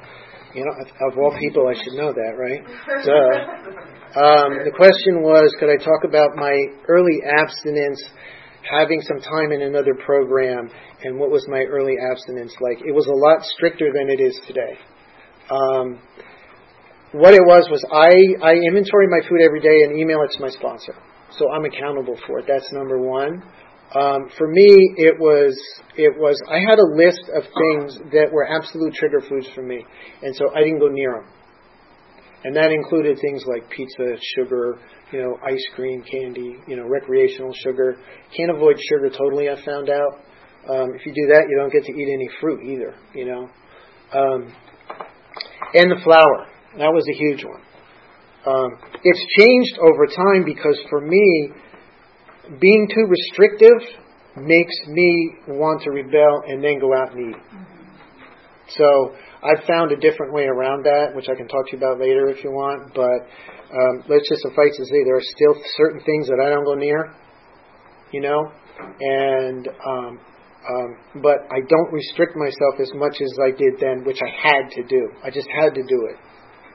You 0.54 0.64
know, 0.64 0.74
of 1.10 1.18
all 1.18 1.36
people, 1.38 1.66
I 1.66 1.74
should 1.74 1.94
know 1.94 2.12
that, 2.12 2.32
right? 2.38 2.62
Duh. 3.04 3.94
Um, 4.14 4.62
the 4.62 4.70
question 4.70 5.22
was, 5.22 5.50
could 5.58 5.68
I 5.68 5.76
talk 5.82 6.06
about 6.06 6.36
my 6.36 6.54
early 6.86 7.18
abstinence, 7.26 8.00
having 8.62 9.00
some 9.02 9.18
time 9.18 9.50
in 9.50 9.62
another 9.62 9.94
program, 10.06 10.70
and 11.02 11.18
what 11.18 11.30
was 11.30 11.44
my 11.48 11.66
early 11.66 11.96
abstinence 11.98 12.54
like? 12.60 12.78
It 12.86 12.94
was 12.94 13.06
a 13.06 13.18
lot 13.18 13.42
stricter 13.42 13.90
than 13.92 14.08
it 14.08 14.22
is 14.22 14.38
today. 14.46 14.78
Um, 15.50 15.98
what 17.10 17.34
it 17.34 17.42
was 17.42 17.66
was 17.70 17.82
I, 17.90 18.14
I 18.42 18.54
inventory 18.54 19.06
my 19.10 19.26
food 19.28 19.42
every 19.42 19.60
day 19.60 19.82
and 19.82 19.98
email 19.98 20.22
it 20.22 20.30
to 20.38 20.40
my 20.40 20.50
sponsor. 20.50 20.94
So 21.38 21.50
I'm 21.50 21.64
accountable 21.64 22.18
for 22.26 22.38
it. 22.38 22.46
That's 22.46 22.70
number 22.72 22.98
one. 22.98 23.42
Um, 23.92 24.28
for 24.36 24.48
me, 24.48 24.94
it 24.96 25.18
was 25.18 25.54
it 25.96 26.18
was 26.18 26.40
I 26.50 26.58
had 26.58 26.78
a 26.78 26.88
list 26.96 27.22
of 27.30 27.42
things 27.44 27.98
that 28.12 28.32
were 28.32 28.48
absolute 28.48 28.94
trigger 28.94 29.20
foods 29.28 29.46
for 29.54 29.62
me, 29.62 29.84
and 30.22 30.34
so 30.34 30.50
I 30.54 30.60
didn't 30.60 30.80
go 30.80 30.88
near 30.88 31.12
them. 31.12 31.30
And 32.44 32.56
that 32.56 32.72
included 32.72 33.18
things 33.20 33.44
like 33.46 33.70
pizza, 33.70 34.16
sugar, 34.36 34.78
you 35.12 35.22
know, 35.22 35.38
ice 35.46 35.64
cream, 35.74 36.02
candy, 36.02 36.56
you 36.66 36.76
know, 36.76 36.84
recreational 36.84 37.54
sugar. 37.62 37.96
Can't 38.37 38.50
avoid 38.50 38.76
sugar 38.88 39.08
totally. 39.10 39.48
I 39.48 39.64
found 39.64 39.88
out. 39.88 40.20
Um, 40.68 40.94
if 40.94 41.06
you 41.06 41.12
do 41.12 41.32
that, 41.32 41.44
you 41.48 41.56
don't 41.58 41.72
get 41.72 41.85
to 41.85 41.92
eat 41.92 42.08
any 42.12 42.28
fruit 42.40 42.64
either. 42.64 42.94
You 43.14 43.26
know, 43.26 43.42
um, 44.12 44.52
and 45.74 45.90
the 45.90 46.00
flour. 46.02 46.48
That 46.78 46.90
was 46.90 47.06
a 47.08 47.16
huge 47.16 47.44
one. 47.44 47.62
Um, 48.44 48.76
it's 49.02 49.24
changed 49.38 49.78
over 49.80 50.06
time 50.06 50.44
because 50.44 50.78
for 50.90 51.00
me, 51.00 51.50
being 52.60 52.88
too 52.92 53.06
restrictive 53.08 53.80
makes 54.36 54.74
me 54.88 55.36
want 55.48 55.82
to 55.82 55.90
rebel 55.90 56.42
and 56.46 56.62
then 56.62 56.78
go 56.80 56.94
out 56.94 57.14
and 57.14 57.34
eat. 57.34 57.64
So 58.68 59.14
I've 59.44 59.64
found 59.66 59.92
a 59.92 59.96
different 59.96 60.32
way 60.32 60.44
around 60.44 60.84
that, 60.84 61.14
which 61.14 61.28
I 61.28 61.34
can 61.34 61.48
talk 61.48 61.66
to 61.68 61.72
you 61.72 61.78
about 61.78 62.00
later 62.00 62.28
if 62.28 62.42
you 62.42 62.50
want. 62.50 62.94
But 62.94 63.28
um, 63.70 64.04
let's 64.08 64.28
just 64.28 64.42
suffice 64.42 64.76
to 64.76 64.84
say 64.84 65.04
there 65.04 65.16
are 65.16 65.30
still 65.36 65.54
certain 65.76 66.00
things 66.00 66.28
that 66.28 66.40
I 66.40 66.50
don't 66.50 66.64
go 66.64 66.74
near, 66.74 67.14
you 68.12 68.20
know, 68.20 68.50
and 69.00 69.68
um, 69.68 70.20
um, 70.64 70.96
but 71.22 71.44
I 71.52 71.60
don't 71.68 71.92
restrict 71.92 72.36
myself 72.36 72.80
as 72.80 72.90
much 72.94 73.20
as 73.20 73.32
I 73.44 73.50
did 73.50 73.76
then, 73.80 74.02
which 74.04 74.18
I 74.24 74.48
had 74.48 74.70
to 74.72 74.82
do. 74.82 75.10
I 75.22 75.30
just 75.30 75.48
had 75.60 75.74
to 75.74 75.82
do 75.82 76.08
it, 76.08 76.16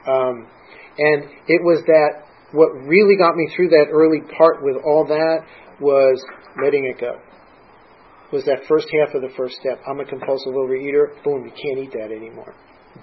um, 0.06 0.46
and 0.96 1.24
it 1.48 1.60
was 1.62 1.82
that 1.86 2.29
what 2.52 2.68
really 2.86 3.16
got 3.16 3.36
me 3.36 3.48
through 3.54 3.68
that 3.68 3.86
early 3.92 4.20
part 4.36 4.62
with 4.62 4.76
all 4.84 5.06
that 5.06 5.46
was 5.80 6.22
letting 6.62 6.84
it 6.84 7.00
go. 7.00 7.16
was 8.32 8.44
that 8.44 8.66
first 8.68 8.86
half 9.00 9.14
of 9.14 9.22
the 9.22 9.34
first 9.36 9.56
step. 9.56 9.80
I'm 9.88 10.00
a 10.00 10.04
compulsive 10.04 10.52
overeater. 10.52 11.22
Boom, 11.24 11.44
you 11.44 11.50
can't 11.50 11.78
eat 11.78 11.92
that 11.92 12.14
anymore. 12.14 12.54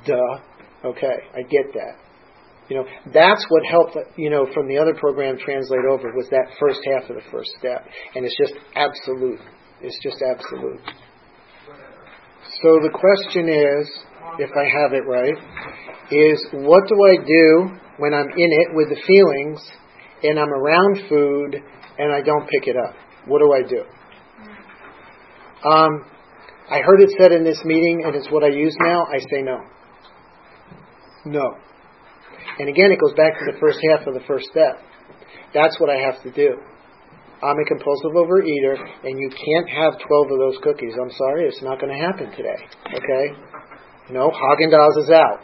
Duh. 0.05 0.39
Okay, 0.85 1.17
I 1.33 1.41
get 1.41 1.73
that. 1.73 1.97
You 2.69 2.77
know, 2.77 2.85
that's 3.13 3.45
what 3.49 3.63
helped, 3.65 3.97
you 4.17 4.29
know, 4.29 4.45
from 4.53 4.67
the 4.67 4.77
other 4.77 4.93
program 4.93 5.37
translate 5.37 5.85
over 5.89 6.11
was 6.13 6.27
that 6.29 6.51
first 6.59 6.79
half 6.93 7.09
of 7.09 7.15
the 7.15 7.31
first 7.31 7.49
step. 7.57 7.87
And 8.13 8.25
it's 8.25 8.37
just 8.37 8.53
absolute. 8.75 9.39
It's 9.81 9.97
just 10.03 10.21
absolute. 10.21 10.81
So 12.61 12.79
the 12.83 12.91
question 12.91 13.47
is, 13.47 13.87
if 14.39 14.49
I 14.55 14.65
have 14.65 14.93
it 14.93 15.05
right, 15.07 15.35
is 16.11 16.47
what 16.53 16.87
do 16.87 16.95
I 17.03 17.17
do 17.25 17.77
when 17.97 18.13
I'm 18.13 18.29
in 18.29 18.51
it 18.51 18.67
with 18.73 18.89
the 18.89 19.01
feelings 19.05 19.59
and 20.23 20.39
I'm 20.39 20.49
around 20.49 21.09
food 21.09 21.61
and 21.97 22.13
I 22.13 22.21
don't 22.21 22.47
pick 22.49 22.67
it 22.67 22.75
up? 22.77 22.95
What 23.25 23.39
do 23.39 23.53
I 23.53 23.61
do? 23.67 23.83
Um, 25.67 26.05
I 26.69 26.79
heard 26.79 27.01
it 27.01 27.09
said 27.17 27.31
in 27.31 27.43
this 27.43 27.59
meeting, 27.63 28.03
and 28.05 28.15
it's 28.15 28.29
what 28.29 28.43
I 28.43 28.49
use 28.49 28.75
now. 28.81 29.05
I 29.05 29.19
say 29.19 29.41
no. 29.41 29.59
No. 31.25 31.55
And 32.59 32.69
again, 32.69 32.91
it 32.91 32.99
goes 32.99 33.13
back 33.15 33.39
to 33.39 33.51
the 33.51 33.57
first 33.59 33.79
half 33.89 34.07
of 34.07 34.13
the 34.13 34.25
first 34.27 34.47
step. 34.51 34.79
That's 35.53 35.79
what 35.79 35.89
I 35.89 35.97
have 35.97 36.21
to 36.23 36.31
do. 36.31 36.59
I'm 37.41 37.55
a 37.55 37.65
compulsive 37.65 38.11
overeater, 38.15 38.75
and 39.03 39.19
you 39.19 39.29
can't 39.29 39.69
have 39.69 39.93
12 40.07 40.31
of 40.31 40.39
those 40.39 40.57
cookies. 40.63 40.93
I'm 40.99 41.11
sorry, 41.11 41.45
it's 41.47 41.61
not 41.61 41.79
going 41.79 41.93
to 41.93 42.01
happen 42.03 42.31
today. 42.31 42.59
Okay? 42.95 43.25
You 44.07 44.13
know, 44.13 44.29
Haagen 44.29 44.71
Dazs 44.71 45.03
is 45.03 45.09
out. 45.09 45.39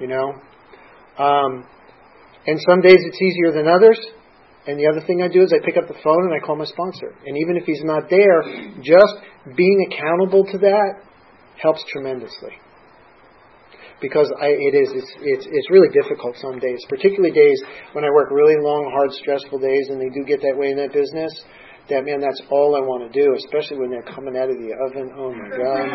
You 0.00 0.08
know? 0.08 0.34
Um, 1.18 1.64
and 2.46 2.58
some 2.66 2.80
days 2.80 2.98
it's 2.98 3.20
easier 3.20 3.52
than 3.52 3.66
others. 3.68 3.98
And 4.66 4.78
the 4.78 4.86
other 4.86 5.04
thing 5.06 5.22
I 5.22 5.28
do 5.28 5.42
is 5.42 5.52
I 5.52 5.64
pick 5.64 5.76
up 5.76 5.88
the 5.88 5.98
phone 6.04 6.24
and 6.24 6.34
I 6.34 6.44
call 6.44 6.56
my 6.56 6.64
sponsor. 6.64 7.14
And 7.24 7.36
even 7.38 7.56
if 7.56 7.64
he's 7.64 7.82
not 7.84 8.10
there, 8.10 8.42
just 8.82 9.14
being 9.56 9.88
accountable 9.90 10.44
to 10.52 10.58
that 10.58 11.02
helps 11.60 11.82
tremendously 11.90 12.52
because 14.00 14.30
I, 14.40 14.54
it 14.54 14.74
is 14.78 14.88
it's, 14.94 15.12
it's 15.22 15.46
it's 15.50 15.70
really 15.70 15.88
difficult 15.90 16.36
some 16.38 16.58
days, 16.58 16.78
particularly 16.88 17.34
days 17.34 17.60
when 17.92 18.04
I 18.04 18.10
work 18.10 18.30
really 18.30 18.54
long, 18.60 18.90
hard, 18.94 19.10
stressful 19.12 19.58
days, 19.58 19.88
and 19.90 20.00
they 20.00 20.10
do 20.14 20.24
get 20.24 20.40
that 20.42 20.56
way 20.56 20.70
in 20.70 20.76
that 20.78 20.92
business. 20.92 21.32
That 21.88 22.04
man, 22.04 22.20
that's 22.20 22.42
all 22.50 22.76
I 22.76 22.80
want 22.84 23.10
to 23.10 23.12
do, 23.16 23.34
especially 23.34 23.78
when 23.78 23.90
they're 23.90 24.04
coming 24.04 24.36
out 24.36 24.50
of 24.50 24.60
the 24.60 24.76
oven. 24.76 25.08
Oh 25.16 25.32
my 25.32 25.48
god, 25.48 25.88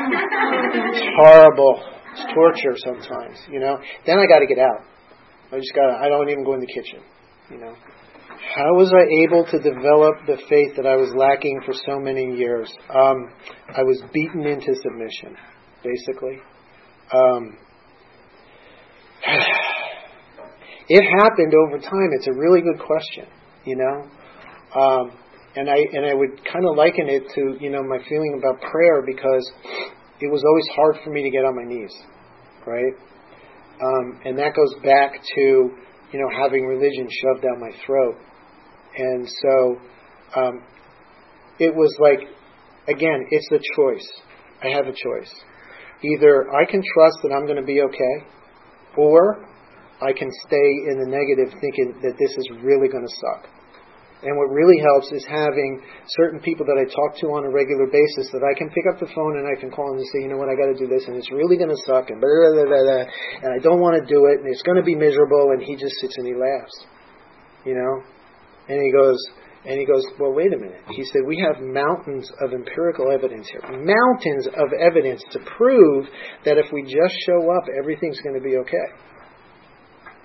it's 0.90 1.06
horrible. 1.22 1.86
It's 2.14 2.26
torture 2.34 2.76
sometimes, 2.82 3.38
you 3.50 3.60
know. 3.60 3.78
Then 4.06 4.18
I 4.18 4.26
got 4.26 4.40
to 4.40 4.48
get 4.48 4.58
out. 4.58 4.82
I 5.52 5.58
just 5.58 5.74
got. 5.76 5.90
I 6.02 6.10
don't 6.10 6.30
even 6.30 6.44
go 6.44 6.54
in 6.56 6.62
the 6.62 6.74
kitchen, 6.74 7.02
you 7.52 7.60
know. 7.60 7.76
How 8.56 8.74
was 8.74 8.92
I 8.94 9.06
able 9.24 9.46
to 9.46 9.58
develop 9.58 10.26
the 10.28 10.38
faith 10.50 10.76
that 10.78 10.86
I 10.86 10.96
was 10.96 11.14
lacking 11.16 11.62
for 11.66 11.74
so 11.86 12.00
many 12.00 12.38
years? 12.38 12.72
Um, 12.90 13.30
I 13.70 13.84
was 13.84 14.02
beaten 14.14 14.46
into 14.46 14.74
submission, 14.82 15.38
basically. 15.84 16.40
Um, 17.14 17.58
it 20.90 21.04
happened 21.22 21.54
over 21.68 21.78
time. 21.80 22.10
It's 22.14 22.28
a 22.28 22.34
really 22.34 22.62
good 22.62 22.80
question, 22.86 23.26
you 23.66 23.78
know. 23.78 24.10
Um, 24.80 25.12
and 25.56 25.70
I 25.70 25.78
and 25.94 26.06
I 26.06 26.14
would 26.14 26.44
kind 26.46 26.66
of 26.66 26.76
liken 26.76 27.10
it 27.10 27.24
to 27.36 27.58
you 27.60 27.70
know 27.70 27.84
my 27.84 28.00
feeling 28.10 28.40
about 28.40 28.62
prayer 28.62 29.02
because 29.06 29.52
it 30.20 30.32
was 30.32 30.44
always 30.46 30.68
hard 30.76 31.04
for 31.04 31.12
me 31.12 31.24
to 31.24 31.30
get 31.30 31.46
on 31.46 31.56
my 31.56 31.64
knees, 31.64 31.94
right? 32.66 32.94
Um, 33.82 34.20
and 34.26 34.38
that 34.38 34.54
goes 34.56 34.74
back 34.84 35.14
to 35.36 35.42
you 35.42 36.20
know 36.20 36.30
having 36.38 36.66
religion 36.66 37.08
shoved 37.10 37.44
down 37.44 37.60
my 37.60 37.72
throat, 37.86 38.16
and 38.98 39.28
so 39.42 39.78
um, 40.36 40.64
it 41.60 41.74
was 41.74 41.96
like 42.00 42.28
again, 42.88 43.28
it's 43.30 43.48
the 43.50 43.62
choice. 43.76 44.08
I 44.64 44.70
have 44.70 44.86
a 44.88 44.92
choice. 44.94 45.34
Either 46.04 46.54
I 46.54 46.70
can 46.70 46.82
trust 46.94 47.18
that 47.24 47.32
I'm 47.32 47.46
going 47.46 47.60
to 47.60 47.66
be 47.66 47.82
okay, 47.82 48.28
or 48.98 49.46
I 50.02 50.12
can 50.12 50.30
stay 50.46 50.70
in 50.90 51.00
the 51.00 51.08
negative 51.08 51.58
thinking 51.62 51.96
that 52.02 52.16
this 52.20 52.32
is 52.38 52.50
really 52.62 52.90
going 52.90 53.06
to 53.08 53.16
suck. 53.16 53.50
And 54.24 54.40
what 54.40 54.48
really 54.56 54.80
helps 54.80 55.12
is 55.12 55.28
having 55.28 55.84
certain 56.16 56.40
people 56.40 56.66
that 56.66 56.80
I 56.80 56.88
talk 56.88 57.20
to 57.20 57.36
on 57.36 57.44
a 57.44 57.52
regular 57.52 57.92
basis 57.92 58.32
that 58.32 58.40
I 58.40 58.56
can 58.56 58.72
pick 58.72 58.88
up 58.88 58.96
the 59.00 59.12
phone 59.12 59.36
and 59.36 59.44
I 59.44 59.60
can 59.60 59.68
call 59.68 59.92
and 59.92 60.00
say, 60.16 60.24
you 60.24 60.32
know 60.32 60.40
what, 60.40 60.48
I 60.48 60.56
got 60.56 60.72
to 60.72 60.80
do 60.80 60.88
this 60.88 61.04
and 61.12 61.20
it's 61.20 61.28
really 61.32 61.60
going 61.60 61.76
to 61.76 61.82
suck 61.84 62.08
and 62.08 62.24
blah, 62.24 62.32
blah, 62.32 62.64
blah, 62.64 62.84
blah, 62.88 63.04
and 63.44 63.52
I 63.52 63.60
don't 63.60 63.84
want 63.84 64.00
to 64.00 64.06
do 64.08 64.32
it 64.32 64.40
and 64.40 64.48
it's 64.48 64.64
going 64.64 64.80
to 64.80 64.88
be 64.88 64.96
miserable 64.96 65.52
and 65.52 65.60
he 65.60 65.76
just 65.76 66.00
sits 66.00 66.16
and 66.16 66.24
he 66.24 66.36
laughs, 66.36 66.76
you 67.68 67.76
know, 67.76 67.94
and 68.72 68.80
he 68.80 68.92
goes, 68.96 69.20
and 69.66 69.80
he 69.80 69.86
goes, 69.86 70.04
well, 70.20 70.32
wait 70.32 70.52
a 70.52 70.60
minute. 70.60 70.84
He 70.92 71.04
said, 71.04 71.22
we 71.28 71.40
have 71.40 71.64
mountains 71.64 72.32
of 72.44 72.52
empirical 72.52 73.12
evidence 73.12 73.48
here, 73.48 73.64
mountains 73.72 74.48
of 74.48 74.72
evidence 74.76 75.24
to 75.32 75.40
prove 75.60 76.08
that 76.44 76.58
if 76.58 76.72
we 76.72 76.84
just 76.84 77.16
show 77.28 77.40
up, 77.52 77.68
everything's 77.80 78.20
going 78.22 78.36
to 78.36 78.44
be 78.44 78.56
okay. 78.58 78.88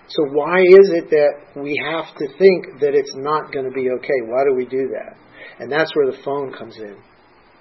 So 0.08 0.24
why 0.32 0.60
is 0.60 0.90
it 0.96 1.10
that 1.10 1.60
we 1.60 1.78
have 1.84 2.16
to 2.16 2.26
think 2.38 2.80
that 2.80 2.94
it's 2.94 3.14
not 3.16 3.52
going 3.52 3.66
to 3.66 3.70
be 3.70 3.90
okay? 3.90 4.20
Why 4.24 4.44
do 4.48 4.56
we 4.56 4.64
do 4.64 4.88
that? 4.92 5.16
And 5.60 5.70
that's 5.70 5.94
where 5.94 6.10
the 6.10 6.18
phone 6.24 6.52
comes 6.52 6.76
in, 6.76 6.96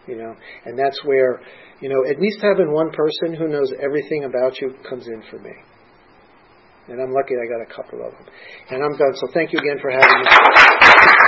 you 0.07 0.17
know, 0.17 0.33
and 0.65 0.79
that's 0.79 1.03
where, 1.03 1.41
you 1.81 1.89
know, 1.89 2.05
at 2.09 2.19
least 2.21 2.39
having 2.41 2.71
one 2.71 2.91
person 2.91 3.35
who 3.35 3.47
knows 3.47 3.73
everything 3.81 4.23
about 4.23 4.61
you 4.61 4.73
comes 4.87 5.07
in 5.07 5.23
for 5.29 5.39
me. 5.39 5.53
And 6.87 7.01
I'm 7.01 7.11
lucky 7.11 7.35
I 7.35 7.47
got 7.51 7.59
a 7.59 7.75
couple 7.75 8.05
of 8.05 8.13
them. 8.13 8.25
And 8.69 8.81
I'm 8.81 8.95
done. 8.97 9.13
So 9.15 9.27
thank 9.33 9.51
you 9.51 9.59
again 9.59 9.79
for 9.81 9.91
having 9.91 10.21
me. 10.21 11.26